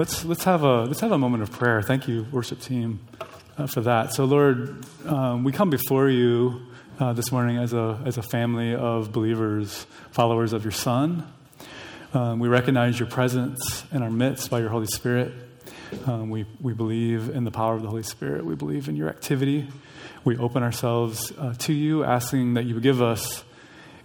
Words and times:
Let's, 0.00 0.24
let's, 0.24 0.44
have 0.44 0.62
a, 0.62 0.84
let's 0.84 1.00
have 1.00 1.12
a 1.12 1.18
moment 1.18 1.42
of 1.42 1.52
prayer. 1.52 1.82
Thank 1.82 2.08
you, 2.08 2.26
worship 2.32 2.58
team, 2.58 3.00
uh, 3.58 3.66
for 3.66 3.82
that. 3.82 4.14
So, 4.14 4.24
Lord, 4.24 4.82
um, 5.04 5.44
we 5.44 5.52
come 5.52 5.68
before 5.68 6.08
you 6.08 6.62
uh, 6.98 7.12
this 7.12 7.30
morning 7.30 7.58
as 7.58 7.74
a, 7.74 8.00
as 8.06 8.16
a 8.16 8.22
family 8.22 8.74
of 8.74 9.12
believers, 9.12 9.86
followers 10.10 10.54
of 10.54 10.64
your 10.64 10.72
Son. 10.72 11.30
Um, 12.14 12.38
we 12.38 12.48
recognize 12.48 12.98
your 12.98 13.10
presence 13.10 13.84
in 13.92 14.02
our 14.02 14.08
midst 14.10 14.48
by 14.48 14.60
your 14.60 14.70
Holy 14.70 14.86
Spirit. 14.86 15.34
Um, 16.06 16.30
we, 16.30 16.46
we 16.62 16.72
believe 16.72 17.28
in 17.28 17.44
the 17.44 17.50
power 17.50 17.74
of 17.74 17.82
the 17.82 17.88
Holy 17.88 18.02
Spirit. 18.02 18.46
We 18.46 18.54
believe 18.54 18.88
in 18.88 18.96
your 18.96 19.10
activity. 19.10 19.68
We 20.24 20.38
open 20.38 20.62
ourselves 20.62 21.30
uh, 21.36 21.52
to 21.58 21.74
you, 21.74 22.04
asking 22.04 22.54
that 22.54 22.64
you 22.64 22.72
would 22.72 22.82
give 22.82 23.02
us 23.02 23.44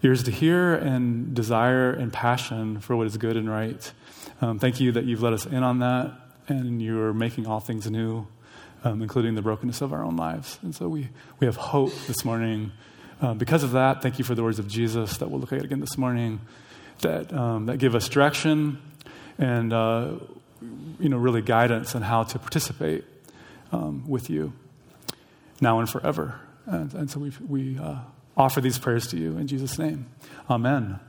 ears 0.04 0.24
to 0.24 0.32
hear 0.32 0.76
and 0.76 1.34
desire 1.34 1.90
and 1.94 2.12
passion 2.12 2.82
for 2.82 2.98
what 2.98 3.08
is 3.08 3.16
good 3.16 3.38
and 3.38 3.50
right. 3.50 3.94
Um, 4.42 4.60
thank 4.60 4.82
you 4.82 4.92
that 4.92 5.06
you've 5.06 5.22
let 5.22 5.34
us 5.34 5.46
in 5.46 5.64
on 5.64 5.80
that 5.80 6.12
and 6.48 6.82
you're 6.82 7.14
making 7.14 7.48
all 7.48 7.60
things 7.60 7.90
new, 7.90 8.28
um, 8.84 9.02
including 9.02 9.36
the 9.36 9.42
brokenness 9.42 9.82
of 9.82 9.94
our 9.94 10.04
own 10.04 10.18
lives. 10.18 10.60
And 10.62 10.76
so 10.76 10.90
we, 10.90 11.10
we 11.40 11.46
have 11.48 11.56
hope 11.56 11.94
this 12.08 12.26
morning. 12.26 12.72
Uh, 13.22 13.34
because 13.34 13.64
of 13.64 13.72
that, 13.72 14.02
thank 14.02 14.20
you 14.20 14.26
for 14.26 14.36
the 14.36 14.44
words 14.44 14.60
of 14.60 14.68
Jesus 14.68 15.18
that 15.18 15.32
we'll 15.32 15.40
look 15.40 15.54
at 15.54 15.64
again 15.64 15.80
this 15.80 15.98
morning 15.98 16.42
that, 17.00 17.32
um, 17.34 17.68
that 17.68 17.78
give 17.78 17.96
us 17.96 18.10
direction 18.10 18.82
and 19.38 19.72
uh, 19.72 20.16
you 21.00 21.10
know, 21.10 21.18
really 21.18 21.42
guidance 21.42 21.96
on 21.96 22.02
how 22.02 22.24
to 22.24 22.40
participate 22.40 23.06
um, 23.72 24.04
with 24.08 24.30
you 24.30 24.54
now 25.62 25.80
and 25.80 25.90
forever. 25.90 26.40
And, 26.66 26.94
and 26.94 27.10
so 27.10 27.20
we, 27.20 27.32
we 27.48 27.80
uh, 27.80 28.00
offer 28.36 28.60
these 28.60 28.78
prayers 28.78 29.08
to 29.08 29.18
you 29.18 29.38
in 29.38 29.48
Jesus' 29.48 29.80
name. 29.80 30.08
Amen. 30.50 31.00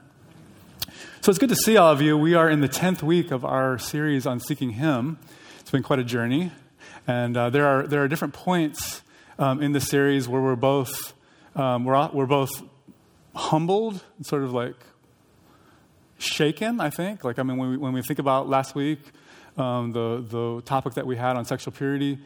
So 1.27 1.31
it's 1.31 1.41
good 1.41 1.49
to 1.49 1.57
see 1.57 1.77
all 1.77 1.91
of 1.91 2.01
you. 2.01 2.17
We 2.17 2.35
are 2.35 2.49
in 2.49 2.61
the 2.61 2.69
10th 2.69 3.03
week 3.03 3.33
of 3.33 3.45
our 3.45 3.81
series 3.81 4.27
on 4.27 4.39
seeking 4.39 4.71
Him. 4.71 5.19
It's 5.59 5.73
been 5.73 5.83
quite 5.83 5.99
a 5.99 6.05
journey. 6.05 6.53
And 7.05 7.37
uh, 7.37 7.51
there, 7.51 7.67
are, 7.67 7.85
there 7.85 8.01
are 8.05 8.07
different 8.07 8.33
points 8.33 9.03
um, 9.37 9.61
in 9.61 9.73
the 9.73 9.81
series 9.81 10.29
where 10.29 10.41
we're 10.41 10.55
both, 10.55 11.15
um, 11.57 11.85
we're, 11.85 12.11
we're 12.13 12.27
both 12.27 12.63
humbled, 13.35 14.05
sort 14.23 14.45
of 14.45 14.53
like 14.53 14.77
shaken, 16.19 16.81
I 16.81 16.91
think. 16.91 17.25
Like, 17.25 17.41
I 17.41 17.43
mean, 17.43 17.57
when 17.57 17.71
we, 17.71 17.77
when 17.77 17.93
we 17.93 18.03
think 18.03 18.21
about 18.21 18.49
last 18.49 18.77
week, 18.77 19.01
um, 19.57 19.91
the, 19.91 20.25
the 20.29 20.63
topic 20.65 20.95
that 20.95 21.09
we 21.09 21.17
had 21.17 21.35
on 21.35 21.45
sexual 21.45 21.73
purity, 21.73 22.21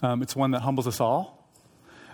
um, 0.00 0.22
it's 0.22 0.34
one 0.34 0.52
that 0.52 0.60
humbles 0.60 0.86
us 0.86 0.98
all. 0.98 1.35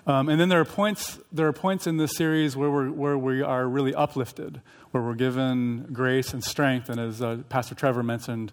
Um, 0.06 0.28
and 0.28 0.41
then 0.41 0.48
there 0.48 0.61
are 0.61 0.64
points, 0.64 1.19
there 1.31 1.47
are 1.47 1.53
points 1.53 1.86
in 1.86 1.97
this 1.97 2.17
series 2.17 2.56
where, 2.56 2.70
we're, 2.70 2.91
where 2.91 3.17
we 3.17 3.41
are 3.41 3.69
really 3.69 3.95
uplifted, 3.95 4.61
where 4.91 5.03
we're 5.03 5.14
given 5.14 5.89
grace 5.92 6.33
and 6.33 6.42
strength. 6.42 6.89
And 6.89 6.98
as 6.98 7.22
uh, 7.22 7.39
Pastor 7.48 7.75
Trevor 7.77 8.03
mentioned, 8.03 8.53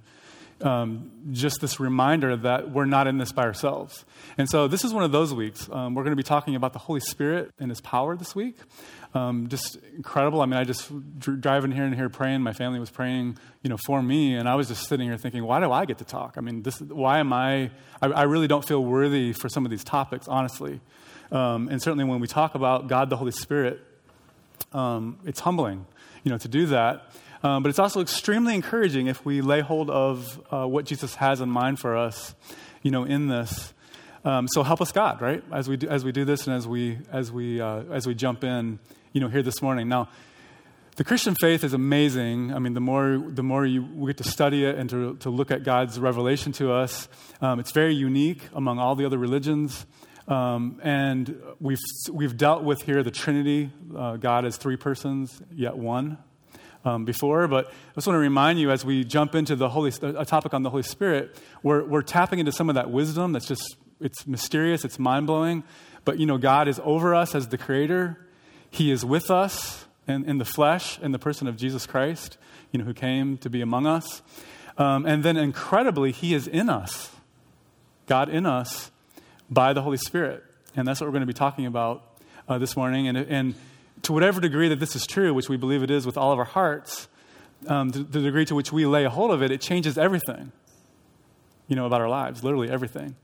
um, 0.62 1.12
just 1.32 1.62
this 1.62 1.80
reminder 1.80 2.36
that 2.36 2.72
we're 2.72 2.86
not 2.86 3.08
in 3.08 3.18
this 3.18 3.32
by 3.32 3.44
ourselves. 3.44 4.06
And 4.38 4.50
so 4.50 4.68
this 4.68 4.84
is 4.84 4.94
one 4.94 5.04
of 5.04 5.12
those 5.12 5.34
weeks. 5.34 5.70
Um, 5.72 5.96
we're 5.96 6.04
going 6.04 6.12
to 6.12 6.18
be 6.18 6.24
talking 6.24 6.56
about 6.56 6.74
the 6.74 6.80
Holy 6.80 7.00
Spirit 7.00 7.52
and 7.60 7.72
His 7.72 7.82
power 7.82 8.16
this 8.16 8.36
week. 8.36 8.58
Um, 9.14 9.48
just 9.48 9.78
incredible. 9.96 10.42
I 10.42 10.46
mean, 10.46 10.60
I 10.60 10.66
just 10.66 10.92
driving 11.18 11.72
here 11.72 11.86
and 11.86 11.96
here 11.96 12.10
praying. 12.10 12.42
My 12.42 12.54
family 12.54 12.80
was 12.80 12.92
praying, 12.92 13.38
you 13.64 13.70
know, 13.70 13.78
for 13.86 14.04
me, 14.04 14.36
and 14.36 14.48
I 14.48 14.56
was 14.56 14.68
just 14.68 14.88
sitting 14.88 15.08
here 15.08 15.18
thinking, 15.18 15.44
why 15.44 15.60
do 15.60 15.72
I 15.72 15.86
get 15.86 15.98
to 15.98 16.06
talk? 16.06 16.36
I 16.38 16.42
mean, 16.42 16.62
this, 16.62 16.80
why 16.80 17.20
am 17.20 17.34
I, 17.34 17.72
I? 18.02 18.08
I 18.08 18.24
really 18.24 18.48
don't 18.48 18.64
feel 18.64 18.84
worthy 18.84 19.34
for 19.34 19.50
some 19.50 19.66
of 19.66 19.72
these 19.72 19.84
topics, 19.84 20.28
honestly. 20.28 20.80
Um, 21.32 21.68
and 21.70 21.82
certainly 21.82 22.06
when 22.06 22.20
we 22.20 22.28
talk 22.28 22.56
about 22.56 22.88
God 22.88 23.10
the 23.10 23.18
Holy 23.18 23.32
Spirit, 23.32 23.80
um, 24.74 25.18
it's 25.26 25.40
humbling, 25.40 25.86
you 26.24 26.32
know, 26.32 26.38
to 26.38 26.48
do 26.48 26.68
that. 26.68 27.12
Um, 27.44 27.64
but 27.64 27.70
it's 27.70 27.80
also 27.80 28.02
extremely 28.02 28.56
encouraging 28.56 29.08
if 29.08 29.26
we 29.26 29.42
lay 29.42 29.62
hold 29.62 29.90
of 29.90 30.42
uh, 30.52 30.68
what 30.68 30.86
Jesus 30.86 31.16
has 31.16 31.40
in 31.40 31.50
mind 31.50 31.80
for 31.80 31.96
us, 31.96 32.36
you 32.82 32.92
know, 32.92 33.04
in 33.04 33.28
this. 33.28 33.74
Um, 34.26 34.48
so 34.50 34.64
help 34.64 34.82
us, 34.82 34.92
God, 34.92 35.22
right? 35.22 35.44
As 35.52 35.70
we 35.70 35.78
do, 35.78 35.88
as 35.88 36.04
we 36.04 36.12
do 36.12 36.26
this 36.26 36.48
and 36.48 36.56
as 36.56 36.68
we 36.68 36.98
as 37.12 37.32
we 37.32 37.62
uh, 37.62 37.84
as 37.92 38.06
we 38.06 38.14
jump 38.14 38.44
in, 38.44 38.80
you 39.14 39.22
know, 39.22 39.30
here 39.30 39.42
this 39.42 39.62
morning. 39.62 39.88
Now, 39.88 40.10
the 41.00 41.06
Christian 41.06 41.34
faith 41.34 41.64
is 41.64 41.72
amazing. 41.72 42.54
I 42.54 42.60
mean, 42.60 42.74
the 42.74 42.82
more, 42.82 43.24
the 43.26 43.42
more 43.42 43.66
you 43.66 44.06
get 44.06 44.18
to 44.18 44.26
study 44.26 44.66
it 44.66 44.76
and 44.76 44.90
to, 44.90 45.16
to 45.22 45.30
look 45.30 45.50
at 45.50 45.64
God's 45.64 45.98
revelation 45.98 46.52
to 46.54 46.74
us, 46.74 47.08
um, 47.40 47.62
it's 47.62 47.72
very 47.72 47.96
unique 47.96 48.42
among 48.54 48.80
all 48.80 48.96
the 48.96 49.06
other 49.06 49.18
religions. 49.18 49.86
Um, 50.30 50.80
and 50.84 51.42
we've, 51.60 51.80
we've 52.12 52.38
dealt 52.38 52.64
with 52.64 52.84
here 52.84 53.02
the 53.02 53.10
Trinity, 53.10 53.72
uh, 53.98 54.18
God 54.18 54.46
as 54.46 54.58
three 54.58 54.78
persons, 54.78 55.42
yet 55.52 55.76
one, 55.76 56.20
um, 56.86 57.04
before. 57.04 57.48
But 57.48 57.66
I 57.66 57.96
just 57.96 58.06
want 58.06 58.16
to 58.16 58.22
remind 58.22 58.60
you 58.60 58.70
as 58.70 58.86
we 58.86 59.04
jump 59.04 59.34
into 59.34 59.56
the 59.56 59.70
Holy, 59.70 59.92
a 60.04 60.26
topic 60.26 60.54
on 60.54 60.62
the 60.62 60.70
Holy 60.70 60.84
Spirit, 60.84 61.36
we're, 61.64 61.84
we're 61.84 62.04
tapping 62.04 62.38
into 62.38 62.52
some 62.52 62.70
of 62.70 62.76
that 62.76 62.92
wisdom 62.92 63.34
that's 63.34 63.48
just, 63.48 63.76
it's 64.00 64.28
mysterious, 64.28 64.86
it's 64.86 65.00
mind 65.00 65.26
blowing. 65.26 65.64
But, 66.06 66.20
you 66.20 66.28
know, 66.28 66.38
God 66.38 66.68
is 66.68 66.80
over 66.84 67.16
us 67.16 67.34
as 67.34 67.48
the 67.48 67.58
creator, 67.58 68.24
He 68.70 68.92
is 68.92 69.04
with 69.04 69.32
us 69.32 69.88
in, 70.08 70.26
in 70.26 70.38
the 70.38 70.46
flesh, 70.46 71.00
in 71.00 71.12
the 71.12 71.20
person 71.20 71.48
of 71.48 71.58
Jesus 71.58 71.88
Christ, 71.88 72.38
you 72.72 72.78
know, 72.78 72.86
who 72.86 72.94
came 72.94 73.38
to 73.40 73.50
be 73.50 73.62
among 73.62 73.88
us. 73.88 74.22
Um, 74.78 75.08
and 75.08 75.24
then 75.24 75.38
incredibly, 75.38 76.12
He 76.12 76.36
is 76.36 76.48
in 76.48 76.70
us, 76.70 77.16
God 78.06 78.30
in 78.30 78.46
us 78.46 78.92
by 79.50 79.74
the 79.74 79.82
Holy 79.82 79.98
Spirit. 79.98 80.44
And 80.76 80.88
that's 80.88 81.02
what 81.02 81.08
we're 81.08 81.14
going 81.14 81.22
to 81.22 81.28
be 81.28 81.34
talking 81.34 81.66
about 81.66 82.04
uh, 82.48 82.58
this 82.58 82.76
morning. 82.76 83.08
And, 83.08 83.18
and 83.18 83.56
to 84.04 84.14
whatever 84.14 84.40
degree 84.40 84.70
that 84.70 84.80
this 84.80 84.96
is 84.96 85.06
true, 85.06 85.34
which 85.34 85.50
we 85.50 85.58
believe 85.58 85.84
it 85.84 85.92
is 85.92 86.06
with 86.06 86.18
all 86.18 86.32
of 86.32 86.40
our 86.40 86.46
hearts, 86.46 87.08
um, 87.68 87.90
the, 87.90 88.00
the 88.00 88.22
degree 88.22 88.46
to 88.46 88.56
which 88.56 88.72
we 88.72 88.86
lay 88.86 89.06
a 89.06 89.10
hold 89.10 89.32
of 89.32 89.42
it, 89.42 89.52
it 89.52 89.62
changes 89.62 89.98
everything, 89.98 90.52
you 91.68 91.76
know, 91.76 91.86
about 91.86 92.02
our 92.02 92.10
lives, 92.10 92.44
literally 92.44 92.70
everything, 92.70 93.16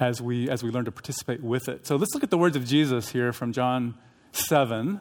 as 0.00 0.20
we, 0.20 0.48
as 0.48 0.62
we 0.62 0.70
learn 0.70 0.84
to 0.86 0.92
participate 0.92 1.42
with 1.42 1.68
it. 1.68 1.86
So 1.86 1.96
let's 1.96 2.14
look 2.14 2.24
at 2.24 2.30
the 2.30 2.38
words 2.38 2.56
of 2.56 2.64
Jesus 2.64 3.10
here 3.10 3.32
from 3.32 3.52
John 3.52 3.94
7. 4.32 5.00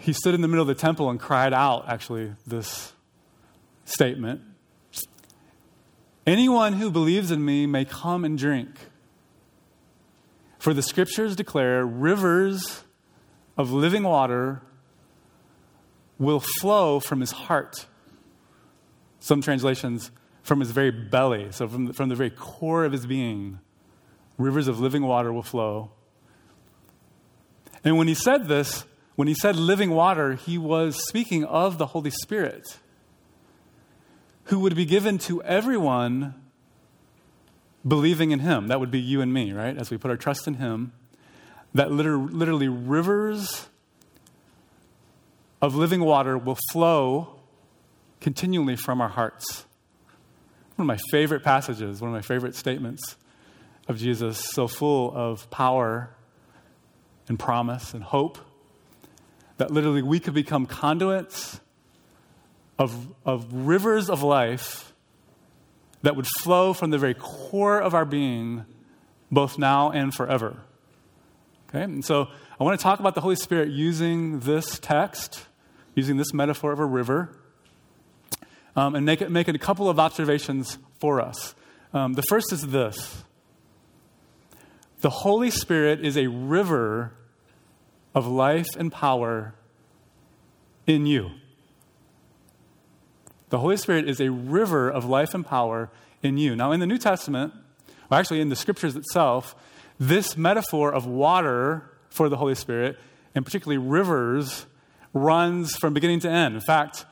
He 0.00 0.12
stood 0.12 0.34
in 0.34 0.40
the 0.40 0.48
middle 0.48 0.62
of 0.62 0.68
the 0.68 0.74
temple 0.74 1.10
and 1.10 1.18
cried 1.18 1.52
out, 1.52 1.88
actually, 1.88 2.32
this 2.46 2.92
statement 3.84 4.40
Anyone 6.26 6.72
who 6.72 6.90
believes 6.90 7.30
in 7.30 7.44
me 7.44 7.66
may 7.66 7.84
come 7.84 8.24
and 8.24 8.36
drink. 8.36 8.70
For 10.58 10.74
the 10.74 10.82
scriptures 10.82 11.36
declare 11.36 11.86
rivers 11.86 12.82
of 13.56 13.70
living 13.70 14.02
water 14.02 14.62
will 16.18 16.40
flow 16.40 16.98
from 16.98 17.20
his 17.20 17.30
heart. 17.30 17.86
Some 19.20 19.40
translations, 19.40 20.10
from 20.42 20.58
his 20.60 20.72
very 20.72 20.90
belly, 20.90 21.48
so 21.52 21.68
from 21.68 21.86
the, 21.86 21.92
from 21.92 22.08
the 22.08 22.16
very 22.16 22.30
core 22.30 22.84
of 22.84 22.90
his 22.90 23.06
being, 23.06 23.60
rivers 24.36 24.66
of 24.66 24.80
living 24.80 25.02
water 25.02 25.32
will 25.32 25.44
flow. 25.44 25.92
And 27.84 27.96
when 27.96 28.08
he 28.08 28.14
said 28.14 28.48
this, 28.48 28.84
when 29.14 29.28
he 29.28 29.34
said 29.34 29.54
living 29.54 29.90
water, 29.90 30.34
he 30.34 30.58
was 30.58 31.06
speaking 31.06 31.44
of 31.44 31.78
the 31.78 31.86
Holy 31.86 32.10
Spirit 32.10 32.78
who 34.46 34.60
would 34.60 34.74
be 34.74 34.84
given 34.84 35.18
to 35.18 35.42
everyone 35.42 36.34
believing 37.86 38.30
in 38.30 38.40
him. 38.40 38.68
That 38.68 38.80
would 38.80 38.90
be 38.90 39.00
you 39.00 39.20
and 39.20 39.32
me, 39.32 39.52
right? 39.52 39.76
As 39.76 39.90
we 39.90 39.96
put 39.96 40.10
our 40.10 40.16
trust 40.16 40.46
in 40.46 40.54
him, 40.54 40.92
that 41.74 41.90
literally 41.90 42.68
rivers 42.68 43.68
of 45.60 45.74
living 45.74 46.00
water 46.00 46.38
will 46.38 46.58
flow 46.72 47.40
continually 48.20 48.76
from 48.76 49.00
our 49.00 49.08
hearts. 49.08 49.66
One 50.76 50.84
of 50.84 50.86
my 50.86 50.98
favorite 51.10 51.42
passages, 51.42 52.00
one 52.00 52.10
of 52.10 52.14
my 52.14 52.22
favorite 52.22 52.54
statements 52.54 53.16
of 53.88 53.98
Jesus, 53.98 54.38
so 54.38 54.68
full 54.68 55.12
of 55.14 55.48
power 55.50 56.10
and 57.28 57.38
promise 57.38 57.94
and 57.94 58.02
hope 58.02 58.38
that 59.56 59.70
literally 59.70 60.02
we 60.02 60.20
could 60.20 60.34
become 60.34 60.66
conduits 60.66 61.60
of, 62.78 63.14
of 63.24 63.46
rivers 63.52 64.10
of 64.10 64.22
life 64.22 64.92
that 66.02 66.16
would 66.16 66.26
flow 66.40 66.72
from 66.72 66.90
the 66.90 66.98
very 66.98 67.14
core 67.14 67.80
of 67.80 67.94
our 67.94 68.04
being, 68.04 68.64
both 69.30 69.58
now 69.58 69.90
and 69.90 70.14
forever. 70.14 70.58
Okay? 71.68 71.82
And 71.82 72.04
so 72.04 72.28
I 72.60 72.64
want 72.64 72.78
to 72.78 72.82
talk 72.82 73.00
about 73.00 73.14
the 73.14 73.20
Holy 73.20 73.36
Spirit 73.36 73.70
using 73.70 74.40
this 74.40 74.78
text, 74.78 75.46
using 75.94 76.16
this 76.16 76.32
metaphor 76.32 76.72
of 76.72 76.78
a 76.78 76.84
river, 76.84 77.36
um, 78.76 78.94
and 78.94 79.04
make, 79.06 79.28
make 79.30 79.48
a 79.48 79.58
couple 79.58 79.88
of 79.88 79.98
observations 79.98 80.78
for 81.00 81.20
us. 81.20 81.54
Um, 81.92 82.12
the 82.12 82.22
first 82.28 82.52
is 82.52 82.68
this 82.68 83.24
the 85.00 85.10
Holy 85.10 85.50
Spirit 85.50 86.04
is 86.04 86.16
a 86.16 86.26
river 86.26 87.12
of 88.14 88.26
life 88.26 88.66
and 88.78 88.90
power 88.90 89.54
in 90.86 91.06
you. 91.06 91.30
The 93.48 93.58
Holy 93.58 93.76
Spirit 93.76 94.08
is 94.08 94.20
a 94.20 94.30
river 94.30 94.90
of 94.90 95.04
life 95.04 95.34
and 95.34 95.46
power 95.46 95.90
in 96.22 96.36
you. 96.36 96.56
Now, 96.56 96.72
in 96.72 96.80
the 96.80 96.86
New 96.86 96.98
Testament, 96.98 97.52
actually 98.10 98.40
in 98.40 98.48
the 98.48 98.56
scriptures 98.56 98.96
itself, 98.96 99.54
this 99.98 100.36
metaphor 100.36 100.92
of 100.92 101.06
water 101.06 101.90
for 102.08 102.28
the 102.28 102.36
Holy 102.36 102.54
Spirit, 102.54 102.98
and 103.34 103.44
particularly 103.44 103.78
rivers, 103.78 104.66
runs 105.12 105.76
from 105.76 105.94
beginning 105.94 106.20
to 106.20 106.30
end. 106.30 106.54
In 106.54 106.60
fact, 106.60 107.06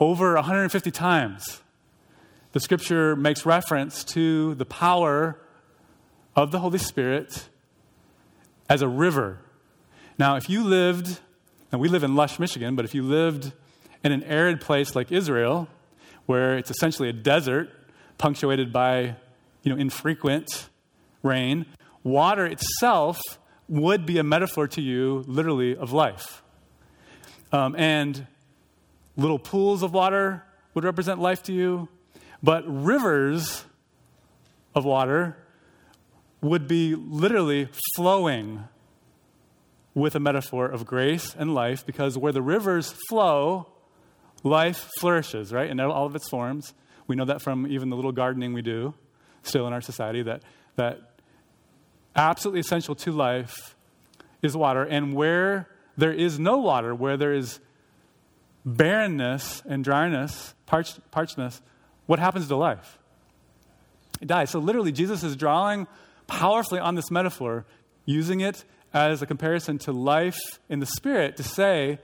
over 0.00 0.34
150 0.34 0.90
times, 0.90 1.62
the 2.52 2.60
scripture 2.60 3.14
makes 3.14 3.44
reference 3.44 4.04
to 4.04 4.54
the 4.54 4.64
power 4.64 5.38
of 6.34 6.50
the 6.50 6.60
Holy 6.60 6.78
Spirit 6.78 7.48
as 8.68 8.80
a 8.80 8.88
river. 8.88 9.40
Now, 10.18 10.36
if 10.36 10.48
you 10.48 10.64
lived, 10.64 11.20
and 11.70 11.80
we 11.80 11.88
live 11.88 12.02
in 12.02 12.14
lush 12.14 12.38
Michigan, 12.38 12.74
but 12.74 12.84
if 12.84 12.94
you 12.94 13.02
lived 13.02 13.52
in 14.04 14.12
an 14.12 14.22
arid 14.24 14.60
place 14.60 14.94
like 14.94 15.10
Israel, 15.12 15.68
where 16.26 16.56
it's 16.56 16.70
essentially 16.70 17.08
a 17.08 17.12
desert 17.12 17.70
punctuated 18.18 18.72
by 18.72 19.16
you 19.62 19.72
know, 19.72 19.76
infrequent 19.76 20.68
rain, 21.22 21.66
water 22.02 22.46
itself 22.46 23.20
would 23.68 24.06
be 24.06 24.18
a 24.18 24.22
metaphor 24.22 24.66
to 24.66 24.80
you, 24.80 25.24
literally, 25.26 25.76
of 25.76 25.92
life. 25.92 26.42
Um, 27.52 27.74
and 27.76 28.26
little 29.16 29.38
pools 29.38 29.82
of 29.82 29.92
water 29.92 30.44
would 30.74 30.84
represent 30.84 31.18
life 31.18 31.42
to 31.44 31.52
you, 31.52 31.88
but 32.42 32.64
rivers 32.66 33.64
of 34.74 34.84
water 34.84 35.36
would 36.40 36.68
be 36.68 36.94
literally 36.94 37.68
flowing 37.96 38.64
with 39.94 40.14
a 40.14 40.20
metaphor 40.20 40.66
of 40.66 40.86
grace 40.86 41.34
and 41.36 41.52
life 41.52 41.84
because 41.84 42.16
where 42.16 42.32
the 42.32 42.42
rivers 42.42 42.94
flow, 43.08 43.66
life 44.42 44.90
flourishes, 44.98 45.52
right? 45.52 45.68
In 45.68 45.80
all 45.80 46.06
of 46.06 46.14
its 46.14 46.28
forms. 46.28 46.74
We 47.06 47.16
know 47.16 47.24
that 47.24 47.42
from 47.42 47.66
even 47.66 47.90
the 47.90 47.96
little 47.96 48.12
gardening 48.12 48.52
we 48.52 48.62
do 48.62 48.94
still 49.42 49.66
in 49.66 49.72
our 49.72 49.80
society 49.80 50.22
that, 50.22 50.42
that 50.76 51.00
absolutely 52.14 52.60
essential 52.60 52.94
to 52.94 53.12
life 53.12 53.76
is 54.42 54.56
water. 54.56 54.82
And 54.82 55.14
where 55.14 55.68
there 55.96 56.12
is 56.12 56.38
no 56.38 56.58
water, 56.58 56.94
where 56.94 57.16
there 57.16 57.32
is 57.32 57.60
barrenness 58.64 59.62
and 59.66 59.82
dryness, 59.82 60.54
parch, 60.66 60.94
parchness, 61.10 61.62
what 62.06 62.18
happens 62.18 62.48
to 62.48 62.56
life? 62.56 62.98
It 64.20 64.28
dies. 64.28 64.50
So 64.50 64.58
literally, 64.58 64.92
Jesus 64.92 65.22
is 65.22 65.36
drawing 65.36 65.86
powerfully 66.26 66.80
on 66.80 66.94
this 66.94 67.10
metaphor, 67.10 67.64
using 68.04 68.40
it 68.40 68.64
as 68.92 69.22
a 69.22 69.26
comparison 69.26 69.78
to 69.78 69.92
life 69.92 70.38
in 70.68 70.80
the 70.80 70.86
Spirit 70.86 71.36
to 71.36 71.42
say 71.42 71.98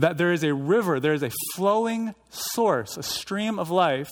that 0.00 0.16
there 0.16 0.32
is 0.32 0.42
a 0.42 0.54
river, 0.54 0.98
there 0.98 1.12
is 1.12 1.22
a 1.22 1.30
flowing 1.54 2.14
source, 2.30 2.96
a 2.96 3.02
stream 3.02 3.58
of 3.58 3.70
life 3.70 4.10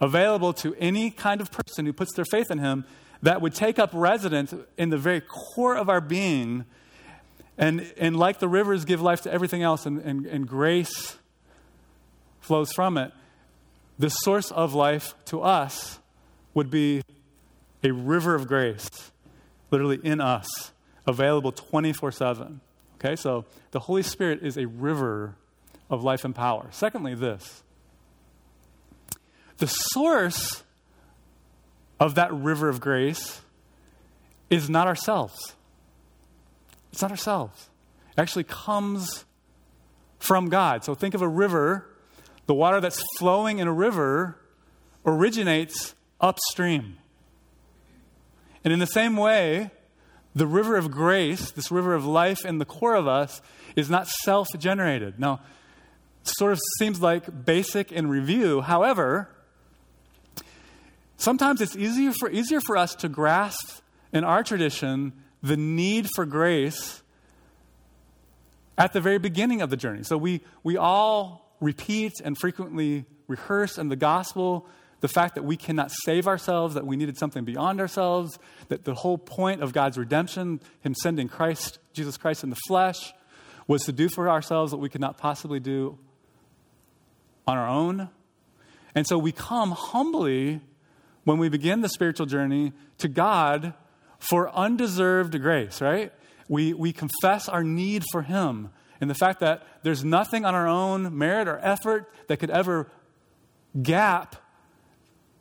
available 0.00 0.54
to 0.54 0.74
any 0.76 1.10
kind 1.10 1.40
of 1.40 1.50
person 1.50 1.84
who 1.84 1.92
puts 1.92 2.14
their 2.14 2.24
faith 2.24 2.50
in 2.50 2.58
Him 2.58 2.86
that 3.20 3.42
would 3.42 3.54
take 3.54 3.78
up 3.78 3.90
residence 3.92 4.54
in 4.78 4.88
the 4.88 4.96
very 4.96 5.20
core 5.20 5.76
of 5.76 5.90
our 5.90 6.00
being. 6.00 6.64
And, 7.58 7.92
and 7.98 8.16
like 8.16 8.38
the 8.38 8.48
rivers 8.48 8.86
give 8.86 9.02
life 9.02 9.22
to 9.22 9.32
everything 9.32 9.62
else, 9.62 9.84
and, 9.84 9.98
and, 10.00 10.26
and 10.26 10.48
grace 10.48 11.16
flows 12.40 12.72
from 12.72 12.96
it, 12.96 13.12
the 13.98 14.08
source 14.08 14.50
of 14.50 14.72
life 14.72 15.14
to 15.26 15.42
us 15.42 15.98
would 16.54 16.70
be 16.70 17.02
a 17.82 17.92
river 17.92 18.34
of 18.34 18.48
grace, 18.48 18.88
literally 19.70 20.00
in 20.02 20.20
us, 20.22 20.72
available 21.06 21.52
24 21.52 22.12
7. 22.12 22.60
Okay, 22.98 23.16
so 23.16 23.44
the 23.72 23.80
Holy 23.80 24.02
Spirit 24.02 24.42
is 24.42 24.56
a 24.56 24.66
river 24.66 25.36
of 25.90 26.02
life 26.02 26.24
and 26.24 26.34
power. 26.34 26.68
Secondly, 26.70 27.14
this 27.14 27.62
the 29.58 29.66
source 29.66 30.62
of 31.98 32.14
that 32.16 32.32
river 32.32 32.68
of 32.68 32.80
grace 32.80 33.40
is 34.50 34.68
not 34.68 34.86
ourselves. 34.86 35.54
It's 36.92 37.02
not 37.02 37.10
ourselves. 37.10 37.68
It 38.12 38.20
actually 38.20 38.44
comes 38.44 39.24
from 40.18 40.48
God. 40.48 40.84
So 40.84 40.94
think 40.94 41.14
of 41.14 41.22
a 41.22 41.28
river. 41.28 41.86
The 42.46 42.54
water 42.54 42.80
that's 42.80 43.02
flowing 43.18 43.58
in 43.58 43.68
a 43.68 43.72
river 43.72 44.36
originates 45.04 45.94
upstream. 46.20 46.96
And 48.64 48.72
in 48.72 48.78
the 48.78 48.86
same 48.86 49.16
way, 49.16 49.70
the 50.36 50.46
river 50.46 50.76
of 50.76 50.92
grace, 50.92 51.50
this 51.50 51.72
river 51.72 51.94
of 51.94 52.06
life 52.06 52.44
in 52.44 52.58
the 52.58 52.64
core 52.64 52.94
of 52.94 53.08
us, 53.08 53.42
is 53.74 53.90
not 53.90 54.06
self 54.06 54.46
generated. 54.56 55.18
Now, 55.18 55.40
sort 56.22 56.52
of 56.52 56.60
seems 56.78 57.00
like 57.00 57.44
basic 57.44 57.90
in 57.90 58.08
review. 58.08 58.60
However, 58.60 59.30
Sometimes 61.16 61.60
it's 61.60 61.76
easier 61.76 62.12
for, 62.12 62.30
easier 62.30 62.60
for 62.60 62.76
us 62.76 62.94
to 62.96 63.08
grasp 63.08 63.80
in 64.12 64.24
our 64.24 64.42
tradition 64.42 65.12
the 65.42 65.56
need 65.56 66.08
for 66.14 66.26
grace 66.26 67.02
at 68.76 68.92
the 68.92 69.00
very 69.00 69.18
beginning 69.18 69.62
of 69.62 69.70
the 69.70 69.76
journey. 69.76 70.02
So 70.02 70.18
we, 70.18 70.42
we 70.62 70.76
all 70.76 71.56
repeat 71.60 72.12
and 72.22 72.36
frequently 72.36 73.06
rehearse 73.26 73.78
in 73.78 73.88
the 73.88 73.96
gospel 73.96 74.68
the 75.00 75.08
fact 75.08 75.34
that 75.34 75.44
we 75.44 75.56
cannot 75.56 75.90
save 76.04 76.26
ourselves, 76.26 76.74
that 76.74 76.86
we 76.86 76.96
needed 76.96 77.18
something 77.18 77.44
beyond 77.44 77.80
ourselves, 77.80 78.38
that 78.68 78.84
the 78.84 78.94
whole 78.94 79.18
point 79.18 79.62
of 79.62 79.72
God's 79.72 79.98
redemption, 79.98 80.60
Him 80.80 80.94
sending 80.94 81.28
Christ, 81.28 81.78
Jesus 81.92 82.16
Christ 82.16 82.42
in 82.42 82.50
the 82.50 82.58
flesh, 82.66 83.12
was 83.66 83.82
to 83.84 83.92
do 83.92 84.08
for 84.08 84.28
ourselves 84.28 84.72
what 84.72 84.80
we 84.80 84.88
could 84.88 85.00
not 85.00 85.18
possibly 85.18 85.60
do 85.60 85.98
on 87.46 87.56
our 87.56 87.68
own. 87.68 88.08
And 88.94 89.06
so 89.06 89.18
we 89.18 89.32
come 89.32 89.72
humbly 89.72 90.60
when 91.24 91.38
we 91.38 91.48
begin 91.48 91.80
the 91.80 91.88
spiritual 91.88 92.26
journey 92.26 92.72
to 92.98 93.08
God 93.08 93.74
for 94.18 94.50
undeserved 94.50 95.38
grace, 95.40 95.80
right? 95.80 96.12
We, 96.48 96.72
we 96.72 96.92
confess 96.92 97.48
our 97.48 97.64
need 97.64 98.04
for 98.12 98.22
Him 98.22 98.70
and 99.00 99.10
the 99.10 99.14
fact 99.14 99.40
that 99.40 99.66
there's 99.82 100.04
nothing 100.04 100.44
on 100.44 100.54
our 100.54 100.66
own 100.66 101.16
merit 101.18 101.48
or 101.48 101.58
effort 101.58 102.10
that 102.28 102.38
could 102.38 102.50
ever 102.50 102.90
gap 103.82 104.36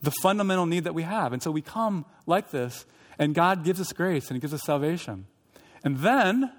the 0.06 0.12
fundamental 0.22 0.66
need 0.66 0.86
that 0.86 0.94
we 0.94 1.04
have. 1.04 1.34
And 1.34 1.44
so 1.44 1.52
we 1.52 1.62
come 1.62 2.06
like 2.25 2.52
this, 2.52 2.86
and 3.19 3.36
God 3.36 3.63
gives 3.63 3.81
us 3.81 3.92
grace 3.92 4.28
and 4.30 4.36
He 4.36 4.40
gives 4.40 4.54
us 4.54 4.63
salvation. 4.63 5.25
And 5.84 5.98
then, 5.98 6.52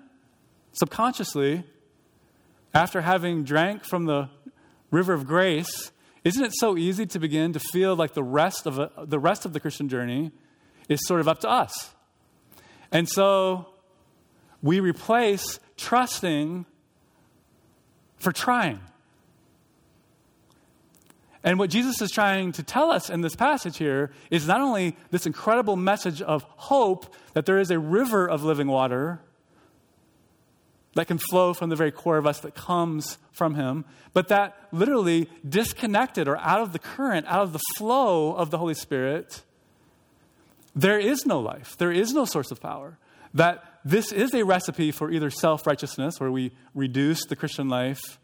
subconsciously, 0.73 1.65
after 2.75 3.01
having 3.01 3.45
drank 3.45 3.85
from 3.85 4.05
the 4.05 4.29
river 4.91 5.15
of 5.15 5.27
grace, 5.27 5.91
isn't 6.25 6.45
it 6.45 6.53
so 6.55 6.77
easy 6.77 7.07
to 7.07 7.19
begin 7.19 7.53
to 7.53 7.61
feel 7.61 7.97
like 7.97 8.15
the 8.15 8.23
rest 8.23 8.67
of, 8.67 8.79
a, 8.79 8.91
the, 9.05 9.19
rest 9.19 9.45
of 9.45 9.53
the 9.53 9.61
Christian 9.61 9.89
journey 9.89 10.33
is 10.89 11.07
sort 11.07 11.21
of 11.21 11.29
up 11.29 11.41
to 11.41 11.49
us? 11.49 11.95
And 12.93 13.09
so 13.09 13.67
we 14.63 14.81
replace 14.81 15.59
trusting 15.77 16.67
for 18.17 18.33
trying. 18.33 18.81
And 21.47 21.61
what 21.61 21.71
Jesus 21.71 22.03
is 22.03 22.11
trying 22.11 22.51
to 22.53 22.65
tell 22.65 22.91
us 22.91 23.09
in 23.09 23.21
this 23.21 23.37
passage 23.37 23.79
here 23.79 24.11
is 24.33 24.49
not 24.49 24.61
only 24.61 24.97
this 25.13 25.27
incredible 25.27 25.77
message 25.77 26.21
of 26.21 26.43
hope 26.57 27.15
that 27.35 27.47
there 27.47 27.61
is 27.61 27.71
a 27.71 27.79
river 27.79 28.29
of 28.29 28.43
living 28.43 28.67
water 28.67 29.21
that 30.95 31.07
can 31.07 31.19
flow 31.19 31.55
from 31.55 31.71
the 31.71 31.77
very 31.77 31.93
core 31.93 32.19
of 32.19 32.27
us 32.27 32.41
that 32.41 32.57
comes 32.57 33.19
from 33.31 33.55
Him, 33.55 33.85
but 34.13 34.27
that 34.27 34.57
literally 34.73 35.31
disconnected 35.49 36.27
or 36.27 36.37
out 36.39 36.63
of 36.63 36.73
the 36.73 36.81
current, 36.81 37.27
out 37.29 37.43
of 37.43 37.53
the 37.53 37.61
flow 37.77 38.35
of 38.35 38.51
the 38.51 38.59
Holy 38.59 38.75
Spirit, 38.75 39.43
there 40.75 40.99
is 40.99 41.27
no 41.27 41.39
life. 41.39 41.77
There 41.79 41.93
is 41.93 42.13
no 42.13 42.25
source 42.25 42.51
of 42.51 42.61
power. 42.61 42.99
That 43.35 43.63
this 43.85 44.11
is 44.11 44.35
a 44.35 44.45
recipe 44.45 44.91
for 44.91 45.13
either 45.13 45.31
self 45.31 45.65
righteousness, 45.65 46.19
where 46.19 46.33
we 46.33 46.51
reduce 46.75 47.25
the 47.27 47.37
Christian 47.37 47.69
life 47.69 48.19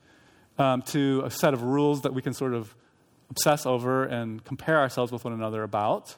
um, 0.58 0.82
to 0.86 1.22
a 1.24 1.30
set 1.30 1.54
of 1.54 1.62
rules 1.62 2.00
that 2.00 2.14
we 2.14 2.20
can 2.20 2.32
sort 2.32 2.54
of 2.54 2.74
obsess 3.32 3.64
over 3.64 4.04
and 4.04 4.44
compare 4.44 4.78
ourselves 4.78 5.10
with 5.10 5.24
one 5.24 5.32
another 5.32 5.62
about. 5.62 6.16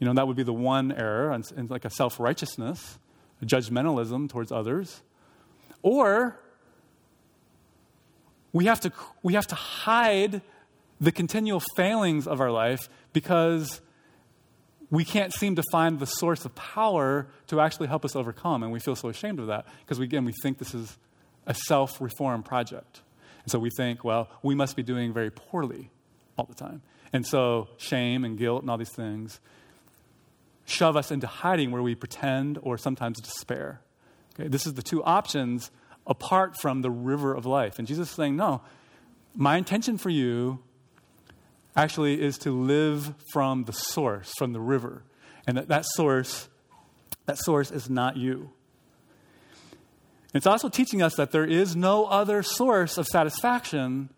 You 0.00 0.06
know, 0.06 0.14
that 0.14 0.26
would 0.26 0.36
be 0.36 0.42
the 0.42 0.52
one 0.52 0.90
error, 0.90 1.30
and, 1.30 1.44
and 1.56 1.70
like 1.70 1.84
a 1.84 1.90
self 1.90 2.18
righteousness, 2.18 2.98
a 3.40 3.46
judgmentalism 3.46 4.28
towards 4.28 4.50
others. 4.50 5.02
Or 5.82 6.38
we 8.52 8.64
have 8.66 8.80
to, 8.80 8.92
we 9.22 9.34
have 9.34 9.46
to 9.48 9.54
hide 9.54 10.42
the 11.00 11.12
continual 11.12 11.62
failings 11.76 12.26
of 12.26 12.40
our 12.40 12.50
life 12.50 12.88
because 13.12 13.80
we 14.90 15.04
can't 15.04 15.32
seem 15.32 15.54
to 15.56 15.62
find 15.70 16.00
the 16.00 16.06
source 16.06 16.44
of 16.44 16.54
power 16.54 17.28
to 17.46 17.60
actually 17.60 17.86
help 17.86 18.04
us 18.04 18.16
overcome. 18.16 18.62
And 18.62 18.72
we 18.72 18.80
feel 18.80 18.96
so 18.96 19.08
ashamed 19.08 19.38
of 19.38 19.46
that 19.46 19.66
because, 19.80 19.98
we, 20.00 20.06
again, 20.06 20.24
we 20.24 20.32
think 20.42 20.58
this 20.58 20.74
is 20.74 20.98
a 21.46 21.54
self 21.54 22.00
reform 22.00 22.42
project. 22.42 23.02
And 23.44 23.50
so 23.50 23.58
we 23.58 23.70
think, 23.70 24.04
well, 24.04 24.28
we 24.42 24.54
must 24.54 24.76
be 24.76 24.82
doing 24.82 25.12
very 25.12 25.30
poorly 25.30 25.90
all 26.36 26.46
the 26.46 26.54
time. 26.54 26.82
And 27.12 27.26
so 27.26 27.68
shame 27.76 28.24
and 28.24 28.36
guilt 28.36 28.62
and 28.62 28.70
all 28.70 28.78
these 28.78 28.94
things 28.94 29.40
shove 30.66 30.96
us 30.96 31.10
into 31.10 31.26
hiding 31.26 31.70
where 31.70 31.82
we 31.82 31.94
pretend 31.94 32.58
or 32.62 32.78
sometimes 32.78 33.20
despair. 33.20 33.80
Okay, 34.34 34.48
this 34.48 34.66
is 34.66 34.74
the 34.74 34.82
two 34.82 35.04
options 35.04 35.70
apart 36.06 36.56
from 36.60 36.82
the 36.82 36.90
river 36.90 37.34
of 37.34 37.46
life. 37.46 37.78
And 37.78 37.86
Jesus 37.86 38.08
is 38.08 38.14
saying, 38.14 38.36
No, 38.36 38.62
my 39.34 39.56
intention 39.56 39.98
for 39.98 40.10
you 40.10 40.60
actually 41.76 42.20
is 42.20 42.38
to 42.38 42.50
live 42.50 43.14
from 43.32 43.64
the 43.64 43.72
source, 43.72 44.32
from 44.38 44.52
the 44.52 44.60
river. 44.60 45.02
And 45.46 45.56
that, 45.56 45.68
that 45.68 45.84
source, 45.94 46.48
that 47.26 47.38
source 47.38 47.70
is 47.70 47.90
not 47.90 48.16
you. 48.16 48.50
It's 50.34 50.46
also 50.46 50.68
teaching 50.68 51.00
us 51.00 51.14
that 51.14 51.30
there 51.30 51.44
is 51.44 51.76
no 51.76 52.06
other 52.06 52.42
source 52.42 52.98
of 52.98 53.06
satisfaction 53.06 54.10